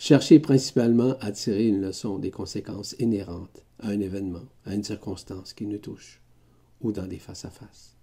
Chercher 0.05 0.39
principalement 0.39 1.15
à 1.21 1.31
tirer 1.31 1.65
une 1.65 1.79
leçon 1.79 2.19
des 2.19 2.29
conséquences 2.29 2.93
inhérentes 2.99 3.63
à 3.79 3.87
un 3.87 4.01
événement, 4.01 4.43
à 4.65 4.75
une 4.75 4.83
circonstance 4.83 5.53
qui 5.53 5.65
nous 5.65 5.77
touche, 5.77 6.21
ou 6.81 6.91
dans 6.91 7.07
des 7.07 7.19
face-à-face. 7.19 7.95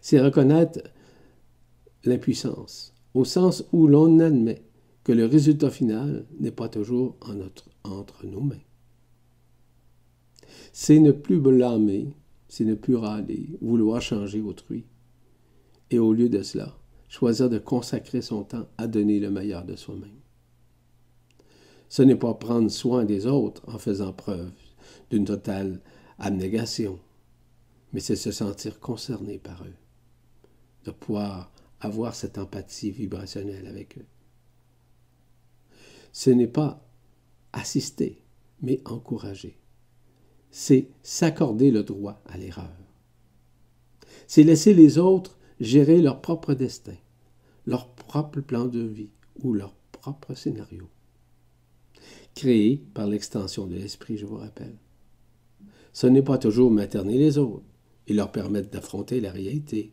C'est 0.00 0.20
reconnaître 0.20 0.78
l'impuissance, 2.04 2.94
au 3.12 3.24
sens 3.24 3.64
où 3.72 3.88
l'on 3.88 4.20
admet 4.20 4.62
que 5.02 5.10
le 5.10 5.26
résultat 5.26 5.68
final 5.68 6.26
n'est 6.38 6.52
pas 6.52 6.68
toujours 6.68 7.16
entre 7.82 8.24
nos 8.24 8.42
mains. 8.42 8.62
C'est 10.72 11.00
ne 11.00 11.10
plus 11.10 11.40
blâmer, 11.40 12.14
c'est 12.46 12.64
ne 12.64 12.76
plus 12.76 12.94
râler, 12.94 13.58
vouloir 13.60 14.00
changer 14.00 14.40
autrui. 14.40 14.84
Et 15.90 15.98
au 15.98 16.12
lieu 16.12 16.28
de 16.28 16.44
cela, 16.44 16.78
choisir 17.08 17.50
de 17.50 17.58
consacrer 17.58 18.22
son 18.22 18.44
temps 18.44 18.68
à 18.78 18.86
donner 18.86 19.18
le 19.18 19.32
meilleur 19.32 19.64
de 19.64 19.74
soi-même. 19.74 20.20
Ce 21.94 22.02
n'est 22.02 22.16
pas 22.16 22.34
prendre 22.34 22.72
soin 22.72 23.04
des 23.04 23.28
autres 23.28 23.62
en 23.68 23.78
faisant 23.78 24.12
preuve 24.12 24.50
d'une 25.10 25.24
totale 25.24 25.80
abnégation, 26.18 26.98
mais 27.92 28.00
c'est 28.00 28.16
se 28.16 28.32
sentir 28.32 28.80
concerné 28.80 29.38
par 29.38 29.62
eux, 29.62 29.76
de 30.86 30.90
pouvoir 30.90 31.52
avoir 31.78 32.16
cette 32.16 32.36
empathie 32.36 32.90
vibrationnelle 32.90 33.68
avec 33.68 33.96
eux. 33.98 34.06
Ce 36.12 36.30
n'est 36.30 36.48
pas 36.48 36.84
assister, 37.52 38.24
mais 38.60 38.80
encourager. 38.86 39.56
C'est 40.50 40.88
s'accorder 41.04 41.70
le 41.70 41.84
droit 41.84 42.20
à 42.26 42.36
l'erreur. 42.38 42.76
C'est 44.26 44.42
laisser 44.42 44.74
les 44.74 44.98
autres 44.98 45.38
gérer 45.60 46.02
leur 46.02 46.20
propre 46.20 46.54
destin, 46.54 46.96
leur 47.66 47.86
propre 47.94 48.40
plan 48.40 48.64
de 48.64 48.82
vie 48.82 49.10
ou 49.44 49.52
leur 49.52 49.76
propre 49.92 50.34
scénario. 50.34 50.88
Créé 52.34 52.82
par 52.94 53.06
l'extension 53.06 53.66
de 53.66 53.74
l'esprit, 53.74 54.16
je 54.16 54.26
vous 54.26 54.36
rappelle 54.36 54.76
ce 55.94 56.08
n'est 56.08 56.22
pas 56.22 56.38
toujours 56.38 56.72
materner 56.72 57.16
les 57.16 57.38
autres 57.38 57.64
et 58.08 58.12
leur 58.12 58.32
permettre 58.32 58.68
d'affronter 58.68 59.20
la 59.20 59.30
réalité. 59.30 59.92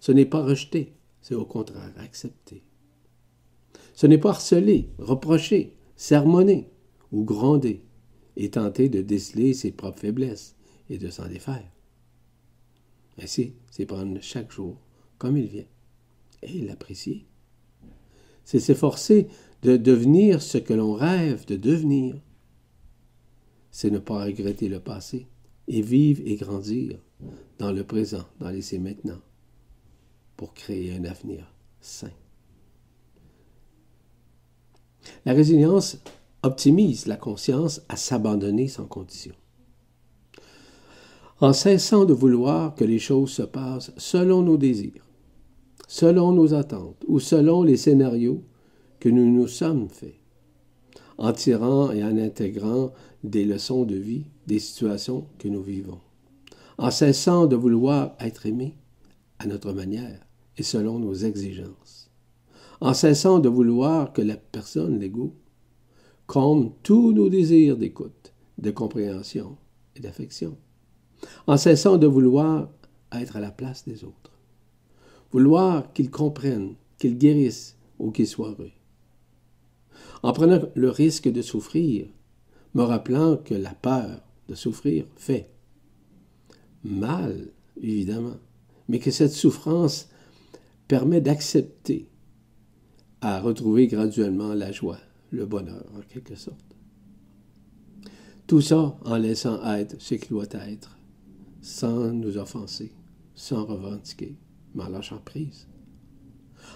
Ce 0.00 0.12
n'est 0.12 0.24
pas 0.24 0.42
rejeter, 0.42 0.94
c'est 1.20 1.34
au 1.34 1.44
contraire 1.44 1.92
accepter. 1.98 2.62
Ce 3.94 4.06
n'est 4.06 4.18
pas 4.18 4.30
harceler, 4.30 4.88
reprocher, 4.98 5.76
sermonner 5.96 6.70
ou 7.10 7.24
gronder 7.24 7.82
et 8.36 8.50
tenter 8.50 8.88
de 8.88 9.02
déceler 9.02 9.54
ses 9.54 9.72
propres 9.72 10.00
faiblesses 10.00 10.54
et 10.88 10.98
de 10.98 11.10
s'en 11.10 11.26
défaire. 11.26 11.68
Ainsi, 13.20 13.54
c'est 13.70 13.86
prendre 13.86 14.20
chaque 14.20 14.52
jour 14.52 14.78
comme 15.18 15.36
il 15.36 15.46
vient 15.46 15.66
et 16.42 16.60
l'apprécier. 16.60 17.26
C'est 18.44 18.60
s'efforcer 18.60 19.26
de 19.64 19.76
devenir 19.76 20.42
ce 20.42 20.58
que 20.58 20.74
l'on 20.74 20.92
rêve 20.92 21.46
de 21.46 21.56
devenir 21.56 22.16
c'est 23.74 23.90
ne 23.90 23.98
pas 23.98 24.22
regretter 24.22 24.68
le 24.68 24.78
passé 24.78 25.26
et 25.66 25.82
vivre 25.82 26.22
et 26.24 26.36
grandir 26.36 26.96
dans 27.58 27.72
le 27.72 27.82
présent, 27.82 28.24
dans 28.38 28.50
l'essai 28.50 28.78
maintenant, 28.78 29.18
pour 30.36 30.54
créer 30.54 30.94
un 30.94 31.04
avenir 31.04 31.52
sain. 31.80 32.12
La 35.24 35.32
résilience 35.32 35.98
optimise 36.44 37.06
la 37.06 37.16
conscience 37.16 37.82
à 37.88 37.96
s'abandonner 37.96 38.68
sans 38.68 38.86
condition. 38.86 39.34
En 41.40 41.52
cessant 41.52 42.04
de 42.04 42.14
vouloir 42.14 42.76
que 42.76 42.84
les 42.84 43.00
choses 43.00 43.32
se 43.32 43.42
passent 43.42 43.92
selon 43.96 44.42
nos 44.42 44.56
désirs, 44.56 45.04
selon 45.88 46.30
nos 46.30 46.54
attentes 46.54 47.04
ou 47.08 47.18
selon 47.18 47.64
les 47.64 47.76
scénarios 47.76 48.44
que 49.04 49.10
nous 49.10 49.30
nous 49.30 49.48
sommes 49.48 49.90
faits, 49.90 50.18
en 51.18 51.34
tirant 51.34 51.92
et 51.92 52.02
en 52.02 52.16
intégrant 52.16 52.94
des 53.22 53.44
leçons 53.44 53.84
de 53.84 53.96
vie, 53.96 54.24
des 54.46 54.58
situations 54.58 55.26
que 55.38 55.46
nous 55.46 55.60
vivons, 55.60 56.00
en 56.78 56.90
cessant 56.90 57.44
de 57.44 57.54
vouloir 57.54 58.16
être 58.18 58.46
aimé 58.46 58.78
à 59.38 59.46
notre 59.46 59.74
manière 59.74 60.26
et 60.56 60.62
selon 60.62 60.98
nos 60.98 61.12
exigences, 61.12 62.10
en 62.80 62.94
cessant 62.94 63.40
de 63.40 63.48
vouloir 63.50 64.10
que 64.14 64.22
la 64.22 64.38
personne, 64.38 64.98
l'ego, 64.98 65.34
comble 66.26 66.70
tous 66.82 67.12
nos 67.12 67.28
désirs 67.28 67.76
d'écoute, 67.76 68.32
de 68.56 68.70
compréhension 68.70 69.58
et 69.96 70.00
d'affection, 70.00 70.56
en 71.46 71.58
cessant 71.58 71.98
de 71.98 72.06
vouloir 72.06 72.70
être 73.12 73.36
à 73.36 73.40
la 73.40 73.50
place 73.50 73.84
des 73.84 74.02
autres, 74.02 74.32
vouloir 75.30 75.92
qu'ils 75.92 76.10
comprennent, 76.10 76.76
qu'ils 76.96 77.18
guérissent 77.18 77.76
ou 77.98 78.10
qu'ils 78.10 78.28
soient 78.28 78.48
heureux, 78.48 78.70
en 80.24 80.32
prenant 80.32 80.62
le 80.74 80.88
risque 80.88 81.30
de 81.30 81.42
souffrir 81.42 82.06
me 82.72 82.82
rappelant 82.82 83.36
que 83.36 83.52
la 83.52 83.74
peur 83.74 84.22
de 84.48 84.54
souffrir 84.54 85.04
fait 85.16 85.50
mal, 86.82 87.50
évidemment, 87.78 88.38
mais 88.88 89.00
que 89.00 89.10
cette 89.10 89.32
souffrance 89.32 90.08
permet 90.88 91.20
d'accepter 91.20 92.08
à 93.20 93.38
retrouver 93.38 93.86
graduellement 93.86 94.54
la 94.54 94.72
joie, 94.72 94.98
le 95.30 95.44
bonheur 95.44 95.84
en 95.94 96.00
quelque 96.00 96.36
sorte. 96.36 96.74
Tout 98.46 98.62
ça 98.62 98.96
en 99.04 99.16
laissant 99.18 99.62
être 99.74 99.96
ce 100.00 100.14
qu'il 100.14 100.30
doit 100.30 100.44
être, 100.52 100.96
sans 101.60 102.12
nous 102.12 102.38
offenser, 102.38 102.94
sans 103.34 103.66
revendiquer, 103.66 104.38
mais 104.74 104.84
en 104.84 104.88
lâchant 104.88 105.20
prise. 105.22 105.68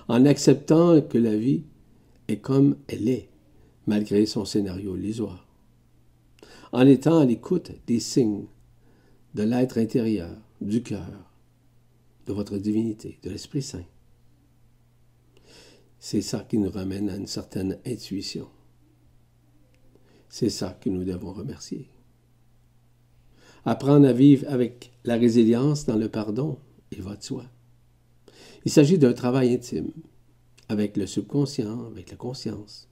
En 0.06 0.26
acceptant 0.26 1.00
que 1.00 1.16
la 1.16 1.34
vie 1.34 1.64
est 2.28 2.40
comme 2.40 2.76
elle 2.88 3.08
est, 3.08 3.30
malgré 3.88 4.26
son 4.26 4.44
scénario 4.44 4.96
illusoire. 4.96 5.48
En 6.72 6.86
étant 6.86 7.20
à 7.20 7.24
l'écoute 7.24 7.72
des 7.86 8.00
signes 8.00 8.44
de 9.34 9.42
l'être 9.42 9.78
intérieur, 9.78 10.36
du 10.60 10.82
cœur, 10.82 11.32
de 12.26 12.32
votre 12.34 12.58
divinité, 12.58 13.18
de 13.22 13.30
l'Esprit 13.30 13.62
Saint. 13.62 13.86
C'est 15.98 16.20
ça 16.20 16.40
qui 16.40 16.58
nous 16.58 16.70
ramène 16.70 17.08
à 17.08 17.16
une 17.16 17.26
certaine 17.26 17.78
intuition. 17.86 18.48
C'est 20.28 20.50
ça 20.50 20.76
que 20.78 20.90
nous 20.90 21.04
devons 21.04 21.32
remercier. 21.32 21.88
Apprendre 23.64 24.06
à 24.06 24.12
vivre 24.12 24.44
avec 24.48 24.92
la 25.04 25.16
résilience 25.16 25.86
dans 25.86 25.96
le 25.96 26.10
pardon, 26.10 26.58
il 26.92 27.00
va 27.00 27.16
de 27.16 27.22
soi. 27.22 27.46
Il 28.66 28.70
s'agit 28.70 28.98
d'un 28.98 29.14
travail 29.14 29.54
intime, 29.54 29.92
avec 30.68 30.98
le 30.98 31.06
subconscient, 31.06 31.86
avec 31.86 32.10
la 32.10 32.16
conscience, 32.18 32.87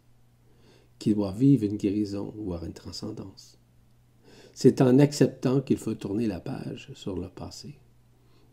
qui 0.99 1.15
doit 1.15 1.33
vivre 1.33 1.65
une 1.65 1.77
guérison, 1.77 2.33
voire 2.37 2.65
une 2.65 2.73
transcendance. 2.73 3.59
C'est 4.53 4.81
en 4.81 4.99
acceptant 4.99 5.61
qu'il 5.61 5.77
faut 5.77 5.95
tourner 5.95 6.27
la 6.27 6.41
page 6.41 6.91
sur 6.95 7.17
le 7.17 7.29
passé, 7.29 7.79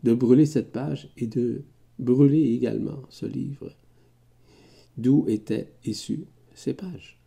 de 0.02 0.14
brûler 0.14 0.46
cette 0.46 0.72
page 0.72 1.10
et 1.16 1.26
de 1.26 1.64
brûler 1.98 2.52
également 2.52 3.02
ce 3.08 3.26
livre, 3.26 3.72
d'où 4.96 5.24
étaient 5.28 5.72
issues 5.84 6.26
ces 6.54 6.74
pages 6.74 7.18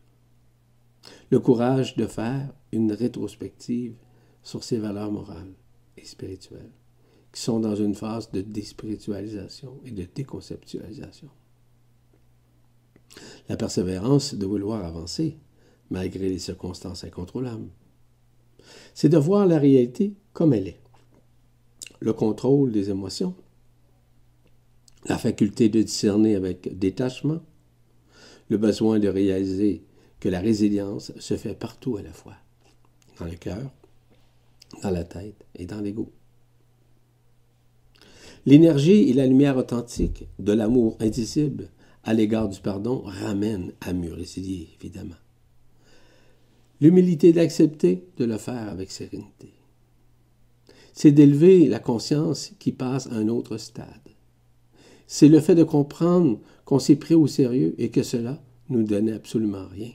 le 1.30 1.40
courage 1.40 1.96
de 1.96 2.08
faire 2.08 2.54
une 2.72 2.92
rétrospective 2.92 3.96
sur 4.44 4.64
ses 4.64 4.78
valeurs 4.78 5.12
morales 5.12 5.54
et 5.98 6.06
spirituelles, 6.06 6.72
qui 7.32 7.42
sont 7.42 7.60
dans 7.60 7.76
une 7.76 7.96
phase 7.96 8.32
de 8.32 8.42
déspiritualisation 8.42 9.80
et 9.86 9.92
de 9.92 10.08
déconceptualisation. 10.14 11.30
La 13.50 13.58
persévérance 13.58 14.36
de 14.36 14.46
vouloir 14.46 14.84
avancer, 14.84 15.38
malgré 15.90 16.30
les 16.30 16.40
circonstances 16.40 17.04
incontrôlables. 17.04 17.70
C'est 18.94 19.10
de 19.10 19.18
voir 19.18 19.46
la 19.46 19.58
réalité 19.58 20.14
comme 20.34 20.54
elle 20.54 20.68
est. 20.68 20.82
Le 22.00 22.14
contrôle 22.14 22.72
des 22.72 22.90
émotions, 22.90 23.34
la 25.06 25.18
faculté 25.18 25.70
de 25.70 25.82
discerner 25.82 26.36
avec 26.36 26.78
détachement, 26.78 27.40
le 28.50 28.58
besoin 28.58 29.00
de 29.00 29.08
réaliser 29.08 29.84
que 30.20 30.30
la 30.30 30.40
résilience 30.40 31.12
se 31.20 31.38
fait 31.38 31.54
partout 31.54 31.98
à 31.98 32.02
la 32.02 32.12
fois, 32.12 32.36
dans 33.20 33.26
le 33.26 33.36
cœur, 33.36 33.72
dans 34.84 34.92
la 34.92 35.04
tête 35.04 35.46
et 35.56 35.66
dans 35.66 35.82
l'ego. 35.82 36.12
L'énergie 38.46 39.10
et 39.10 39.14
la 39.14 39.28
lumière 39.28 39.58
authentique 39.58 40.26
de 40.40 40.54
l'amour 40.54 40.98
indicible 41.00 41.70
à 42.08 42.14
l'égard 42.14 42.48
du 42.48 42.62
pardon 42.62 43.02
ramènent 43.04 43.74
à 43.82 43.92
mieux 43.92 44.14
résilier, 44.14 44.70
évidemment. 44.80 45.18
L'humilité 46.80 47.34
d'accepter 47.34 48.08
de 48.16 48.24
le 48.24 48.38
faire 48.38 48.70
avec 48.70 48.92
sérénité. 48.92 49.52
C'est 50.94 51.12
d'élever 51.12 51.68
la 51.68 51.80
conscience 51.80 52.54
qui 52.60 52.72
passe 52.72 53.08
à 53.08 53.16
un 53.16 53.28
autre 53.28 53.58
stade. 53.58 53.88
C'est 55.06 55.28
le 55.28 55.42
fait 55.42 55.54
de 55.54 55.66
comprendre 55.66 56.40
qu'on 56.64 56.80
s'est 56.80 56.96
pris 56.96 57.14
au 57.14 57.28
sérieux 57.28 57.76
et 57.78 57.90
que 57.90 58.04
cela 58.04 58.42
nous 58.70 58.84
donnait 58.84 59.12
absolument 59.12 59.68
rien. 59.68 59.92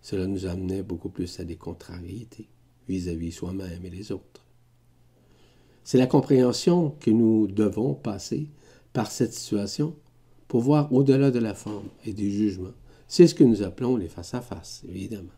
Cela 0.00 0.26
nous 0.26 0.46
amenait 0.46 0.82
beaucoup 0.82 1.10
plus 1.10 1.38
à 1.38 1.44
des 1.44 1.56
contrariétés 1.56 2.48
vis-à-vis 2.88 3.32
soi-même 3.32 3.84
et 3.84 3.90
les 3.90 4.10
autres. 4.10 4.46
C'est 5.84 5.98
la 5.98 6.06
compréhension 6.06 6.96
que 6.98 7.10
nous 7.10 7.46
devons 7.46 7.92
passer 7.92 8.48
par 8.94 9.10
cette 9.10 9.34
situation 9.34 9.94
pour 10.48 10.60
voir 10.60 10.92
au-delà 10.92 11.30
de 11.30 11.38
la 11.38 11.54
forme 11.54 11.88
et 12.04 12.12
du 12.12 12.30
jugement. 12.30 12.72
C'est 13.08 13.26
ce 13.26 13.34
que 13.34 13.44
nous 13.44 13.62
appelons 13.62 13.96
les 13.96 14.08
face-à-face, 14.08 14.82
évidemment. 14.88 15.28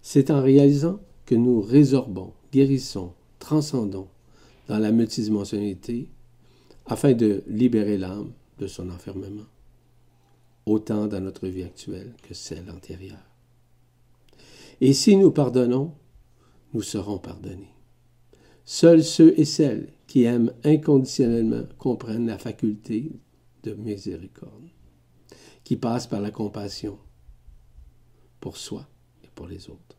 C'est 0.00 0.30
en 0.30 0.42
réalisant 0.42 1.00
que 1.26 1.34
nous 1.34 1.60
résorbons, 1.60 2.32
guérissons, 2.52 3.12
transcendons 3.38 4.08
dans 4.68 4.78
la 4.78 4.92
multidimensionnalité 4.92 6.08
afin 6.86 7.12
de 7.12 7.42
libérer 7.46 7.98
l'âme 7.98 8.32
de 8.58 8.66
son 8.66 8.90
enfermement 8.90 9.46
autant 10.66 11.06
dans 11.06 11.20
notre 11.20 11.48
vie 11.48 11.64
actuelle 11.64 12.12
que 12.22 12.34
celle 12.34 12.70
antérieure. 12.70 13.16
Et 14.80 14.92
si 14.92 15.16
nous 15.16 15.30
pardonnons, 15.30 15.92
nous 16.72 16.82
serons 16.82 17.18
pardonnés. 17.18 17.74
Seuls 18.64 19.02
ceux 19.02 19.38
et 19.38 19.44
celles 19.44 19.92
qui 20.06 20.24
aiment 20.24 20.52
inconditionnellement 20.64 21.64
comprennent 21.78 22.26
la 22.26 22.38
faculté 22.38 23.12
de 23.62 23.74
miséricorde, 23.74 24.68
qui 25.64 25.76
passe 25.76 26.06
par 26.06 26.20
la 26.20 26.30
compassion 26.30 26.98
pour 28.40 28.56
soi 28.56 28.88
et 29.24 29.28
pour 29.34 29.46
les 29.46 29.70
autres. 29.70 29.96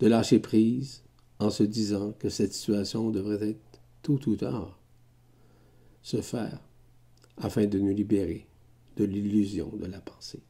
De 0.00 0.06
lâcher 0.06 0.40
prise 0.40 1.04
en 1.38 1.50
se 1.50 1.62
disant 1.62 2.12
que 2.12 2.28
cette 2.28 2.52
situation 2.52 3.10
devrait 3.10 3.50
être 3.50 3.80
tout 4.02 4.28
ou 4.28 4.36
tard 4.36 4.78
se 6.02 6.20
faire 6.20 6.60
afin 7.38 7.66
de 7.66 7.78
nous 7.78 7.94
libérer 7.94 8.46
de 8.96 9.04
l'illusion 9.04 9.68
de 9.76 9.86
la 9.86 10.00
pensée. 10.00 10.42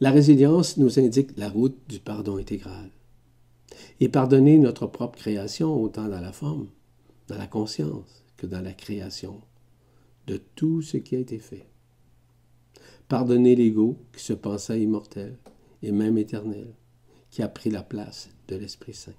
La 0.00 0.10
résilience 0.10 0.76
nous 0.76 0.98
indique 0.98 1.36
la 1.38 1.48
route 1.48 1.78
du 1.88 2.00
pardon 2.00 2.36
intégral. 2.36 2.90
Et 4.00 4.08
pardonner 4.08 4.58
notre 4.58 4.86
propre 4.86 5.18
création 5.18 5.74
autant 5.82 6.08
dans 6.08 6.20
la 6.20 6.32
forme, 6.32 6.68
dans 7.28 7.38
la 7.38 7.46
conscience, 7.46 8.24
que 8.36 8.46
dans 8.46 8.60
la 8.60 8.72
création 8.72 9.40
de 10.26 10.40
tout 10.54 10.82
ce 10.82 10.96
qui 10.96 11.16
a 11.16 11.18
été 11.18 11.38
fait. 11.38 11.66
Pardonner 13.08 13.54
l'ego 13.54 13.98
qui 14.12 14.22
se 14.22 14.32
pensait 14.32 14.80
immortel 14.80 15.36
et 15.82 15.92
même 15.92 16.18
éternel, 16.18 16.74
qui 17.30 17.42
a 17.42 17.48
pris 17.48 17.70
la 17.70 17.82
place 17.82 18.30
de 18.48 18.56
l'Esprit 18.56 18.94
Saint. 18.94 19.12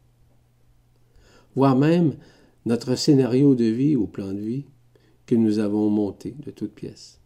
Voire 1.56 1.78
même 1.78 2.16
notre 2.66 2.96
scénario 2.96 3.56
de 3.56 3.66
vie 3.66 3.96
ou 3.96 4.08
plan 4.08 4.34
de 4.34 4.40
vie 4.40 4.66
que 5.26 5.36
nous 5.36 5.60
avons 5.60 5.90
monté 5.90 6.36
de 6.46 6.52
toutes 6.52 6.74
pièces. 6.74 7.20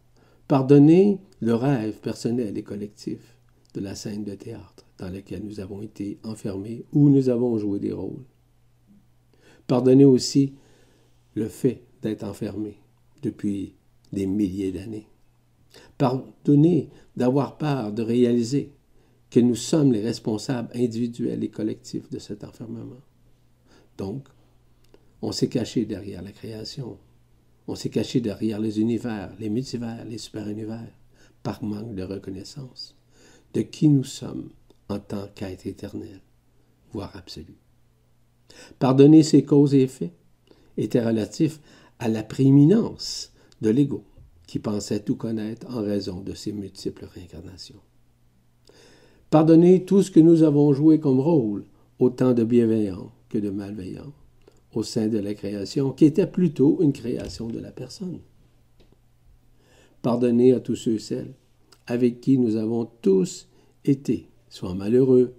Pardonner 0.46 1.18
le 1.40 1.54
rêve 1.54 1.98
personnel 2.00 2.56
et 2.56 2.62
collectif 2.62 3.36
de 3.74 3.80
la 3.80 3.94
scène 3.94 4.24
de 4.24 4.34
théâtre 4.34 4.86
dans 4.98 5.08
laquelle 5.08 5.44
nous 5.44 5.60
avons 5.60 5.82
été 5.82 6.18
enfermés 6.22 6.84
ou 6.92 7.08
nous 7.08 7.28
avons 7.28 7.58
joué 7.58 7.80
des 7.80 7.92
rôles. 7.92 8.24
Pardonner 9.66 10.04
aussi 10.04 10.54
le 11.34 11.48
fait 11.48 11.82
d'être 12.02 12.24
enfermé 12.24 12.81
depuis 13.22 13.74
des 14.12 14.26
milliers 14.26 14.72
d'années. 14.72 15.06
Pardonner 15.96 16.90
d'avoir 17.16 17.56
peur 17.56 17.92
de 17.92 18.02
réaliser 18.02 18.72
que 19.30 19.40
nous 19.40 19.54
sommes 19.54 19.92
les 19.92 20.02
responsables 20.02 20.70
individuels 20.74 21.42
et 21.42 21.48
collectifs 21.48 22.10
de 22.10 22.18
cet 22.18 22.44
enfermement. 22.44 23.00
Donc, 23.96 24.28
on 25.22 25.32
s'est 25.32 25.48
caché 25.48 25.86
derrière 25.86 26.22
la 26.22 26.32
création, 26.32 26.98
on 27.66 27.74
s'est 27.74 27.90
caché 27.90 28.20
derrière 28.20 28.58
les 28.58 28.80
univers, 28.80 29.34
les 29.38 29.48
multivers, 29.48 30.04
les 30.04 30.18
super-univers, 30.18 30.92
par 31.42 31.62
manque 31.62 31.94
de 31.94 32.02
reconnaissance 32.02 32.94
de 33.54 33.62
qui 33.62 33.88
nous 33.88 34.04
sommes 34.04 34.50
en 34.88 34.98
tant 34.98 35.28
qu'être 35.34 35.66
éternel, 35.66 36.20
voire 36.92 37.14
absolu. 37.16 37.54
Pardonner 38.78 39.22
ces 39.22 39.44
causes 39.44 39.74
et 39.74 39.82
effets 39.82 40.12
était 40.76 41.04
relatif 41.04 41.60
à 42.02 42.08
la 42.08 42.24
prééminence 42.24 43.32
de 43.60 43.70
l'ego, 43.70 44.02
qui 44.48 44.58
pensait 44.58 45.04
tout 45.04 45.14
connaître 45.14 45.68
en 45.70 45.82
raison 45.82 46.20
de 46.20 46.34
ses 46.34 46.52
multiples 46.52 47.04
réincarnations. 47.04 47.78
Pardonner 49.30 49.84
tout 49.84 50.02
ce 50.02 50.10
que 50.10 50.18
nous 50.18 50.42
avons 50.42 50.72
joué 50.72 50.98
comme 50.98 51.20
rôle, 51.20 51.64
autant 52.00 52.32
de 52.32 52.42
bienveillants 52.42 53.12
que 53.28 53.38
de 53.38 53.50
malveillants, 53.50 54.12
au 54.74 54.82
sein 54.82 55.06
de 55.06 55.18
la 55.18 55.32
création, 55.34 55.92
qui 55.92 56.04
était 56.06 56.26
plutôt 56.26 56.82
une 56.82 56.92
création 56.92 57.46
de 57.46 57.60
la 57.60 57.70
personne. 57.70 58.18
Pardonner 60.02 60.54
à 60.54 60.58
tous 60.58 60.74
ceux 60.74 60.94
et 60.94 60.98
celles 60.98 61.34
avec 61.86 62.20
qui 62.20 62.36
nous 62.36 62.56
avons 62.56 62.90
tous 63.00 63.46
été, 63.84 64.28
soit 64.48 64.74
malheureux, 64.74 65.34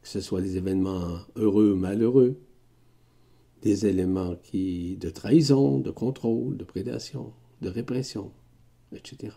que 0.00 0.08
ce 0.08 0.22
soit 0.22 0.40
des 0.40 0.56
événements 0.56 1.18
heureux 1.36 1.72
ou 1.72 1.76
malheureux, 1.76 2.38
des 3.62 3.86
éléments 3.86 4.34
qui, 4.42 4.96
de 4.96 5.08
trahison, 5.08 5.78
de 5.78 5.90
contrôle, 5.90 6.56
de 6.56 6.64
prédation, 6.64 7.32
de 7.60 7.68
répression, 7.68 8.32
etc. 8.92 9.36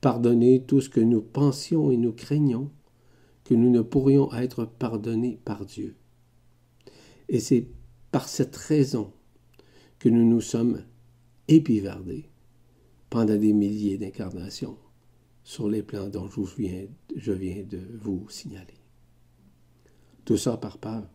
Pardonner 0.00 0.64
tout 0.64 0.80
ce 0.80 0.90
que 0.90 1.00
nous 1.00 1.22
pensions 1.22 1.90
et 1.90 1.96
nous 1.96 2.12
craignons 2.12 2.70
que 3.44 3.54
nous 3.54 3.70
ne 3.70 3.80
pourrions 3.80 4.32
être 4.34 4.64
pardonnés 4.64 5.38
par 5.44 5.64
Dieu. 5.64 5.96
Et 7.28 7.38
c'est 7.38 7.68
par 8.10 8.28
cette 8.28 8.56
raison 8.56 9.12
que 9.98 10.08
nous 10.08 10.28
nous 10.28 10.40
sommes 10.40 10.84
épivardés 11.46 12.26
pendant 13.10 13.36
des 13.36 13.52
milliers 13.52 13.98
d'incarnations 13.98 14.76
sur 15.44 15.68
les 15.68 15.82
plans 15.82 16.08
dont 16.08 16.28
je 16.28 16.40
viens, 16.56 16.86
je 17.14 17.32
viens 17.32 17.62
de 17.62 17.80
vous 18.00 18.28
signaler. 18.28 18.74
Tout 20.24 20.36
ça 20.36 20.56
par 20.56 20.78
peur, 20.78 21.08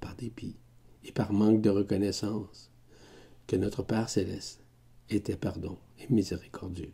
par 0.00 0.16
dépit 0.16 0.56
et 1.04 1.12
par 1.12 1.32
manque 1.32 1.60
de 1.60 1.70
reconnaissance 1.70 2.70
que 3.46 3.56
notre 3.56 3.82
Père 3.82 4.08
céleste 4.08 4.64
était 5.10 5.36
pardon 5.36 5.76
et 5.98 6.12
miséricordieux. 6.12 6.92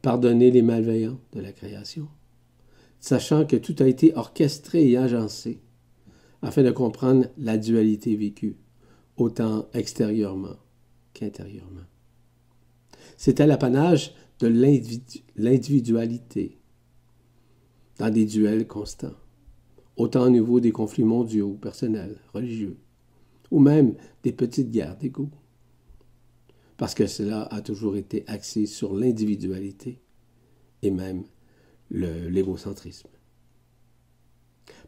Pardonner 0.00 0.50
les 0.50 0.62
malveillants 0.62 1.20
de 1.32 1.40
la 1.40 1.52
création, 1.52 2.08
sachant 2.98 3.44
que 3.46 3.56
tout 3.56 3.76
a 3.80 3.86
été 3.86 4.14
orchestré 4.14 4.88
et 4.88 4.96
agencé 4.96 5.60
afin 6.42 6.62
de 6.62 6.70
comprendre 6.72 7.26
la 7.38 7.56
dualité 7.56 8.16
vécue, 8.16 8.56
autant 9.16 9.68
extérieurement 9.74 10.56
qu'intérieurement. 11.14 11.86
C'était 13.16 13.46
l'apanage 13.46 14.14
de 14.40 14.48
l'individualité 15.36 16.58
dans 17.98 18.10
des 18.10 18.24
duels 18.24 18.66
constants, 18.66 19.14
autant 19.96 20.24
au 20.24 20.30
niveau 20.30 20.60
des 20.60 20.72
conflits 20.72 21.04
mondiaux, 21.04 21.54
personnels, 21.60 22.18
religieux, 22.32 22.78
ou 23.50 23.58
même 23.58 23.94
des 24.22 24.32
petites 24.32 24.70
guerres 24.70 24.96
d'ego. 24.96 25.28
Parce 26.76 26.94
que 26.94 27.06
cela 27.06 27.42
a 27.42 27.60
toujours 27.60 27.96
été 27.96 28.24
axé 28.26 28.66
sur 28.66 28.94
l'individualité 28.94 30.00
et 30.82 30.90
même 30.90 31.24
l'égocentrisme. 31.90 33.08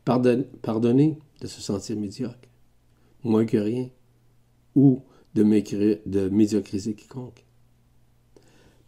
pardonner 0.04 1.18
de 1.40 1.46
se 1.46 1.60
sentir 1.60 1.96
médiocre, 1.98 2.48
moins 3.22 3.46
que 3.46 3.58
rien, 3.58 3.90
ou 4.74 5.02
de, 5.34 5.42
de 6.08 6.28
médiocriser 6.28 6.94
quiconque. 6.94 7.44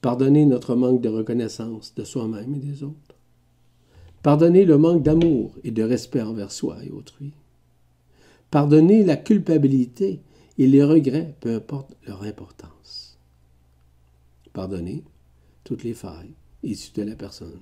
Pardonner 0.01 0.47
notre 0.47 0.75
manque 0.75 1.01
de 1.01 1.09
reconnaissance 1.09 1.95
de 1.95 2.05
soi-même 2.05 2.55
et 2.55 2.59
des 2.59 2.83
autres. 2.83 3.16
Pardonner 4.27 4.65
le 4.65 4.77
manque 4.77 5.05
d'amour 5.05 5.55
et 5.63 5.71
de 5.71 5.85
respect 5.85 6.21
envers 6.21 6.51
soi 6.51 6.85
et 6.85 6.91
autrui. 6.91 7.33
Pardonner 8.51 9.05
la 9.05 9.17
culpabilité 9.17 10.21
et 10.59 10.67
les 10.67 10.83
regrets, 10.83 11.37
peu 11.39 11.55
importe 11.55 11.95
leur 12.09 12.25
importance. 12.25 13.21
Pardonner 14.53 15.05
toutes 15.63 15.85
les 15.85 15.95
failles 15.95 16.35
issues 16.65 16.93
de 16.95 17.05
la 17.05 17.15
personne, 17.15 17.61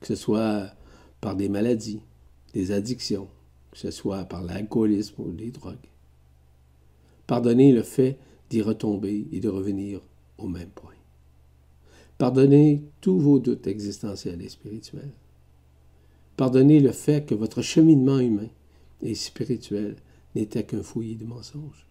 que 0.00 0.08
ce 0.08 0.14
soit 0.14 0.74
par 1.22 1.34
des 1.34 1.48
maladies, 1.48 2.02
des 2.52 2.72
addictions, 2.72 3.28
que 3.70 3.78
ce 3.78 3.90
soit 3.90 4.26
par 4.26 4.42
l'alcoolisme 4.42 5.22
ou 5.22 5.32
les 5.32 5.50
drogues. 5.50 5.88
Pardonner 7.26 7.72
le 7.72 7.82
fait 7.82 8.18
d'y 8.50 8.60
retomber 8.60 9.28
et 9.32 9.40
de 9.40 9.48
revenir 9.48 10.02
au 10.36 10.46
même 10.46 10.68
point. 10.74 10.92
Pardonnez 12.18 12.82
tous 13.00 13.18
vos 13.18 13.38
doutes 13.38 13.66
existentiels 13.66 14.42
et 14.42 14.50
spirituels. 14.50 15.14
Pardonnez 16.36 16.80
le 16.80 16.92
fait 16.92 17.26
que 17.26 17.34
votre 17.34 17.62
cheminement 17.62 18.18
humain 18.18 18.48
et 19.02 19.14
spirituel 19.14 19.96
n'était 20.34 20.64
qu'un 20.64 20.82
fouillis 20.82 21.16
de 21.16 21.24
mensonges. 21.24 21.86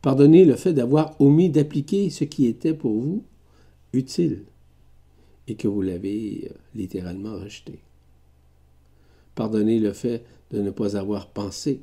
Pardonnez 0.00 0.44
le 0.44 0.56
fait 0.56 0.72
d'avoir 0.72 1.20
omis 1.20 1.50
d'appliquer 1.50 2.10
ce 2.10 2.24
qui 2.24 2.46
était 2.46 2.74
pour 2.74 2.92
vous 2.92 3.24
utile 3.92 4.44
et 5.46 5.54
que 5.54 5.68
vous 5.68 5.82
l'avez 5.82 6.48
euh, 6.50 6.54
littéralement 6.74 7.34
rejeté. 7.34 7.80
Pardonnez 9.34 9.78
le 9.78 9.92
fait 9.92 10.24
de 10.50 10.60
ne 10.60 10.70
pas 10.70 10.96
avoir 10.96 11.28
pensé 11.28 11.82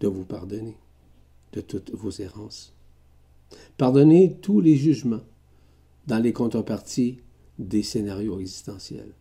de 0.00 0.08
vous 0.08 0.24
pardonner 0.24 0.76
de 1.52 1.60
toutes 1.60 1.90
vos 1.92 2.10
errances. 2.10 2.72
Pardonnez 3.76 4.36
tous 4.40 4.60
les 4.60 4.76
jugements 4.76 5.24
dans 6.06 6.18
les 6.18 6.32
contreparties 6.32 7.18
des 7.58 7.82
scénarios 7.82 8.38
existentiels, 8.40 9.12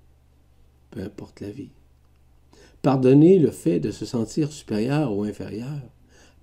peu 0.91 1.02
importe 1.02 1.41
la 1.41 1.50
vie. 1.50 1.71
Pardonnez 2.82 3.39
le 3.39 3.52
fait 3.52 3.80
de 3.80 3.91
se 3.91 4.06
sentir 4.06 4.52
supérieur 4.52 5.15
ou 5.15 5.23
inférieur 5.23 5.82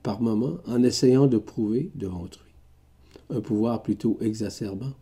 par 0.02 0.20
moment 0.20 0.58
en 0.66 0.82
essayant 0.82 1.26
de 1.26 1.38
prouver 1.38 1.90
devant 1.94 2.22
autrui. 2.22 2.52
Un 3.30 3.40
pouvoir 3.40 3.82
plutôt 3.82 4.18
exacerbant 4.20 4.92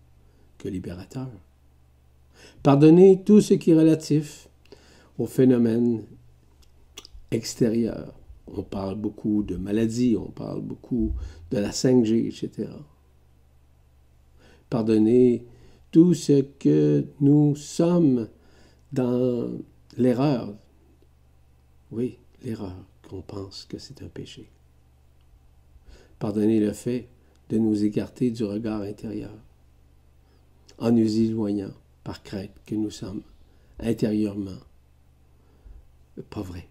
que 0.59 0.69
libérateur. 0.69 1.29
Pardonnez 2.63 3.23
tout 3.25 3.41
ce 3.41 3.55
qui 3.55 3.73
est 3.73 3.77
relatif 3.77 4.49
aux 5.19 5.27
phénomènes 5.27 6.05
extérieurs. 7.31 8.15
On 8.47 8.63
parle 8.63 8.97
beaucoup 8.97 9.43
de 9.43 9.57
maladies, 9.57 10.17
on 10.17 10.31
parle 10.31 10.61
beaucoup 10.61 11.13
de 11.51 11.59
la 11.59 11.71
5G, 11.71 12.29
etc. 12.29 12.69
Pardonnez 14.71 15.45
tout 15.91 16.15
ce 16.15 16.43
que 16.43 17.05
nous 17.21 17.57
sommes 17.57 18.29
dans 18.93 19.51
l'erreur. 19.97 20.55
Oui, 21.91 22.19
l'erreur 22.43 22.77
qu'on 23.09 23.23
pense 23.23 23.65
que 23.65 23.79
c'est 23.79 24.03
un 24.03 24.09
péché. 24.09 24.49
Pardonnez 26.19 26.61
le 26.61 26.73
fait 26.73 27.09
de 27.49 27.59
nous 27.59 27.85
écarter 27.85 28.31
du 28.31 28.45
regard 28.45 28.83
intérieur 28.83 29.33
en 30.79 30.91
nous 30.91 31.19
éloignant 31.19 31.73
par 32.05 32.23
crainte 32.23 32.53
que 32.67 32.75
nous 32.75 32.91
sommes 32.91 33.23
intérieurement 33.79 34.59
pas 36.31 36.43
vrai 36.43 36.69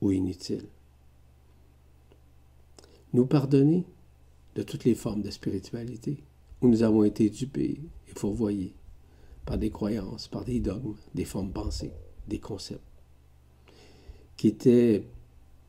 ou 0.00 0.12
inutile. 0.12 0.66
Nous 3.12 3.26
pardonner 3.26 3.84
de 4.54 4.62
toutes 4.62 4.84
les 4.84 4.94
formes 4.94 5.22
de 5.22 5.30
spiritualité 5.30 6.22
où 6.60 6.68
nous 6.68 6.82
avons 6.82 7.04
été 7.04 7.30
dupés 7.30 7.80
et 8.08 8.18
fourvoyés 8.18 8.74
par 9.44 9.58
des 9.58 9.70
croyances, 9.70 10.28
par 10.28 10.44
des 10.44 10.60
dogmes, 10.60 10.96
des 11.14 11.24
formes 11.24 11.52
pensées, 11.52 11.92
des 12.28 12.38
concepts, 12.38 12.80
qui 14.36 14.48
étaient 14.48 15.04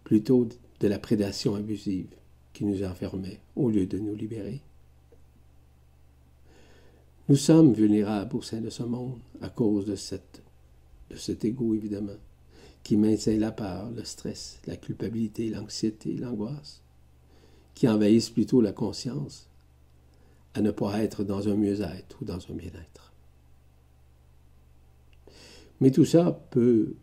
plutôt 0.04 0.48
de 0.80 0.88
la 0.88 1.00
prédation 1.00 1.56
abusive 1.56 2.08
qui 2.54 2.66
nous 2.66 2.84
enfermait 2.84 3.40
au 3.56 3.70
lieu 3.70 3.86
de 3.86 3.98
nous 3.98 4.16
libérer. 4.16 4.62
Nous 7.30 7.36
sommes 7.36 7.74
vulnérables 7.74 8.36
au 8.36 8.42
sein 8.42 8.60
de 8.60 8.70
ce 8.70 8.84
monde 8.84 9.20
à 9.42 9.50
cause 9.50 9.86
de, 9.86 9.96
cet 9.96 11.46
égo, 11.46 11.74
évidemment, 11.74 12.18
qui 12.84 12.98
maintient 12.98 13.38
la 13.38 13.52
peur, 13.52 13.90
le 13.92 14.04
stress, 14.04 14.60
la 14.66 14.76
culpabilité, 14.76 15.50
l'anxiété, 15.50 16.14
l'angoisse, 16.14 16.82
qui 17.74 17.88
envahissent 17.88 18.32
plutôt 18.32 18.60
la 18.60 18.74
conscience 18.74 19.48
à 20.54 20.62
ne 20.62 20.72
pas 20.72 21.02
être 21.02 21.24
dans 21.24 21.48
un 21.48 21.56
mieux-être 21.56 22.22
ou 22.22 22.26
dans 22.26 22.52
un 22.52 22.54
bien-être. 22.54 23.11
Mais 25.82 25.92
tout 25.92 26.06
ça 26.06 26.32
peut 26.52 26.96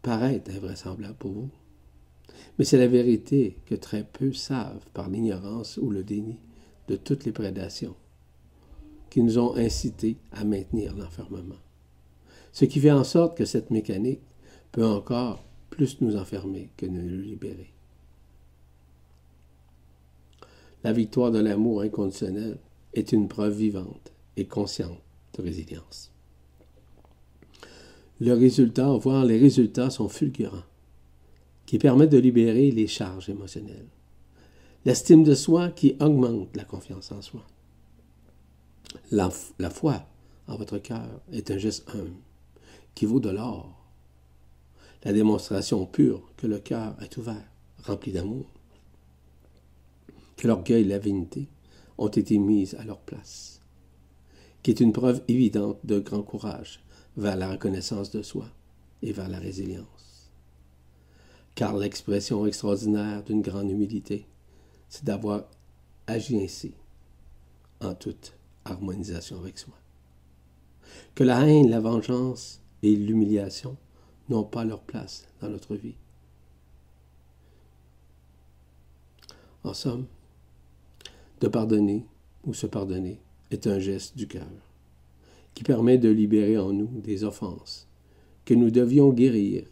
paraître 0.00 0.50
invraisemblable 0.50 1.16
pour 1.18 1.32
vous. 1.32 1.50
Mais 2.58 2.64
c'est 2.64 2.78
la 2.78 2.86
vérité 2.86 3.58
que 3.66 3.74
très 3.74 4.04
peu 4.04 4.32
savent 4.32 4.86
par 4.94 5.10
l'ignorance 5.10 5.76
ou 5.76 5.90
le 5.90 6.04
déni 6.04 6.38
de 6.88 6.96
toutes 6.96 7.24
les 7.24 7.32
prédations 7.32 7.96
qui 9.10 9.22
nous 9.22 9.38
ont 9.38 9.56
incités 9.56 10.16
à 10.30 10.44
maintenir 10.44 10.96
l'enfermement. 10.96 11.60
Ce 12.52 12.64
qui 12.64 12.80
fait 12.80 12.92
en 12.92 13.04
sorte 13.04 13.36
que 13.36 13.44
cette 13.44 13.70
mécanique 13.70 14.22
peut 14.70 14.86
encore 14.86 15.44
plus 15.70 16.00
nous 16.00 16.16
enfermer 16.16 16.70
que 16.76 16.86
nous 16.86 17.20
libérer. 17.20 17.72
La 20.84 20.92
victoire 20.92 21.30
de 21.30 21.38
l'amour 21.38 21.82
inconditionnel 21.82 22.58
est 22.94 23.12
une 23.12 23.28
preuve 23.28 23.56
vivante 23.56 24.12
et 24.36 24.46
consciente 24.46 25.00
de 25.34 25.42
résilience. 25.42 26.11
Le 28.24 28.34
résultat, 28.34 28.86
voire 28.98 29.24
les 29.24 29.36
résultats 29.36 29.90
sont 29.90 30.08
fulgurants, 30.08 30.62
qui 31.66 31.78
permettent 31.78 32.12
de 32.12 32.18
libérer 32.18 32.70
les 32.70 32.86
charges 32.86 33.28
émotionnelles. 33.28 33.88
L'estime 34.84 35.24
de 35.24 35.34
soi 35.34 35.70
qui 35.70 35.96
augmente 35.98 36.56
la 36.56 36.62
confiance 36.62 37.10
en 37.10 37.20
soi. 37.20 37.44
La, 39.10 39.28
foi 39.70 40.06
en 40.46 40.54
votre 40.54 40.78
cœur 40.78 41.20
est 41.32 41.50
un 41.50 41.58
geste 41.58 41.90
humble 41.92 42.14
qui 42.94 43.06
vaut 43.06 43.18
de 43.18 43.28
l'or. 43.30 43.74
La 45.02 45.12
démonstration 45.12 45.84
pure 45.84 46.22
que 46.36 46.46
le 46.46 46.60
cœur 46.60 46.94
est 47.02 47.16
ouvert, 47.16 47.50
rempli 47.82 48.12
d'amour 48.12 48.46
que 50.36 50.46
l'orgueil 50.46 50.82
et 50.82 50.88
la 50.88 51.00
vanité 51.00 51.48
ont 51.98 52.06
été 52.06 52.38
mises 52.38 52.76
à 52.76 52.84
leur 52.84 53.00
place, 53.00 53.60
qui 54.62 54.70
est 54.70 54.78
une 54.78 54.92
preuve 54.92 55.24
évidente 55.26 55.80
de 55.82 55.98
grand 55.98 56.22
courage 56.22 56.81
vers 57.16 57.36
la 57.36 57.50
reconnaissance 57.50 58.10
de 58.10 58.22
soi 58.22 58.48
et 59.02 59.12
vers 59.12 59.28
la 59.28 59.38
résilience. 59.38 60.30
Car 61.54 61.76
l'expression 61.76 62.46
extraordinaire 62.46 63.22
d'une 63.22 63.42
grande 63.42 63.70
humilité, 63.70 64.26
c'est 64.88 65.04
d'avoir 65.04 65.44
agi 66.06 66.42
ainsi, 66.42 66.72
en 67.80 67.94
toute 67.94 68.34
harmonisation 68.64 69.38
avec 69.38 69.58
soi. 69.58 69.74
Que 71.14 71.24
la 71.24 71.46
haine, 71.46 71.70
la 71.70 71.80
vengeance 71.80 72.60
et 72.82 72.94
l'humiliation 72.94 73.76
n'ont 74.28 74.44
pas 74.44 74.64
leur 74.64 74.80
place 74.80 75.26
dans 75.40 75.48
notre 75.48 75.74
vie. 75.74 75.94
En 79.64 79.74
somme, 79.74 80.06
de 81.40 81.48
pardonner 81.48 82.06
ou 82.44 82.54
se 82.54 82.66
pardonner 82.66 83.20
est 83.50 83.66
un 83.66 83.78
geste 83.78 84.16
du 84.16 84.26
cœur 84.26 84.46
qui 85.54 85.64
permet 85.64 85.98
de 85.98 86.08
libérer 86.08 86.58
en 86.58 86.72
nous 86.72 87.00
des 87.00 87.24
offenses 87.24 87.88
que 88.44 88.54
nous 88.54 88.70
devions 88.70 89.10
guérir 89.10 89.64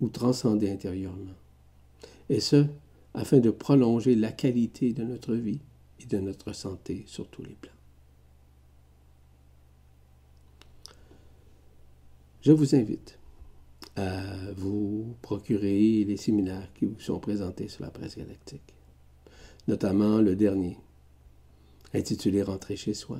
ou 0.00 0.08
transcender 0.08 0.70
intérieurement. 0.70 1.36
Et 2.28 2.40
ce, 2.40 2.66
afin 3.14 3.38
de 3.38 3.50
prolonger 3.50 4.14
la 4.14 4.32
qualité 4.32 4.92
de 4.92 5.02
notre 5.02 5.34
vie 5.34 5.60
et 6.00 6.06
de 6.06 6.18
notre 6.18 6.52
santé 6.52 7.04
sur 7.06 7.28
tous 7.28 7.42
les 7.42 7.56
plans. 7.60 7.70
Je 12.42 12.52
vous 12.52 12.74
invite 12.74 13.18
à 13.96 14.52
vous 14.56 15.14
procurer 15.20 16.04
les 16.04 16.16
séminaires 16.16 16.72
qui 16.74 16.86
vous 16.86 17.00
sont 17.00 17.18
présentés 17.18 17.68
sur 17.68 17.84
la 17.84 17.90
presse 17.90 18.16
galactique, 18.16 18.74
notamment 19.68 20.20
le 20.20 20.36
dernier, 20.36 20.78
intitulé 21.92 22.42
Rentrer 22.42 22.76
chez 22.76 22.94
soi, 22.94 23.18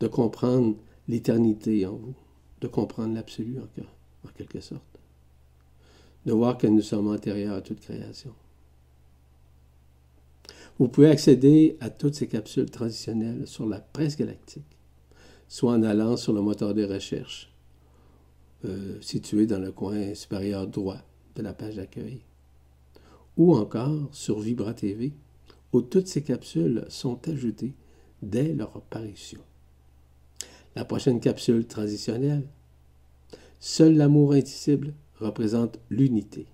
de 0.00 0.06
comprendre 0.06 0.76
l'éternité 1.08 1.86
en 1.86 1.96
vous, 1.96 2.14
de 2.60 2.68
comprendre 2.68 3.14
l'absolu 3.14 3.58
en, 3.58 4.28
en 4.28 4.32
quelque 4.32 4.60
sorte, 4.60 4.82
de 6.26 6.32
voir 6.32 6.58
que 6.58 6.66
nous 6.66 6.82
sommes 6.82 7.08
antérieurs 7.08 7.54
à 7.54 7.62
toute 7.62 7.80
création. 7.80 8.34
Vous 10.78 10.88
pouvez 10.88 11.10
accéder 11.10 11.76
à 11.80 11.90
toutes 11.90 12.14
ces 12.14 12.28
capsules 12.28 12.70
transitionnelles 12.70 13.46
sur 13.46 13.66
la 13.66 13.80
presse 13.80 14.16
galactique, 14.16 14.78
soit 15.48 15.72
en 15.72 15.82
allant 15.82 16.16
sur 16.16 16.32
le 16.32 16.40
moteur 16.40 16.74
de 16.74 16.84
recherche 16.84 17.52
euh, 18.64 19.00
situé 19.00 19.46
dans 19.46 19.60
le 19.60 19.72
coin 19.72 20.14
supérieur 20.14 20.66
droit 20.66 20.98
de 21.36 21.42
la 21.42 21.52
page 21.52 21.76
d'accueil, 21.76 22.20
ou 23.36 23.56
encore 23.56 24.08
sur 24.12 24.40
Vibra 24.40 24.74
TV, 24.74 25.12
où 25.72 25.80
toutes 25.80 26.08
ces 26.08 26.22
capsules 26.22 26.84
sont 26.88 27.28
ajoutées 27.28 27.74
dès 28.20 28.52
leur 28.54 28.76
apparition. 28.76 29.40
La 30.78 30.84
prochaine 30.84 31.18
capsule 31.18 31.66
transitionnelle, 31.66 32.46
Seul 33.58 33.96
l'amour 33.96 34.32
indicible 34.32 34.94
représente 35.18 35.80
l'unité 35.90 36.46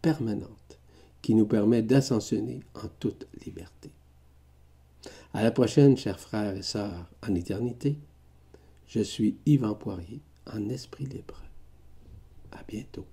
permanente 0.00 0.78
qui 1.20 1.34
nous 1.34 1.44
permet 1.44 1.82
d'ascensionner 1.82 2.60
en 2.74 2.88
toute 2.98 3.26
liberté. 3.44 3.90
À 5.34 5.42
la 5.42 5.50
prochaine, 5.50 5.98
chers 5.98 6.18
frères 6.18 6.56
et 6.56 6.62
sœurs 6.62 7.06
en 7.22 7.34
éternité, 7.34 7.98
je 8.86 9.00
suis 9.02 9.36
Yvan 9.44 9.74
Poirier 9.74 10.22
en 10.50 10.70
esprit 10.70 11.04
libre. 11.04 11.42
À 12.52 12.62
bientôt. 12.66 13.04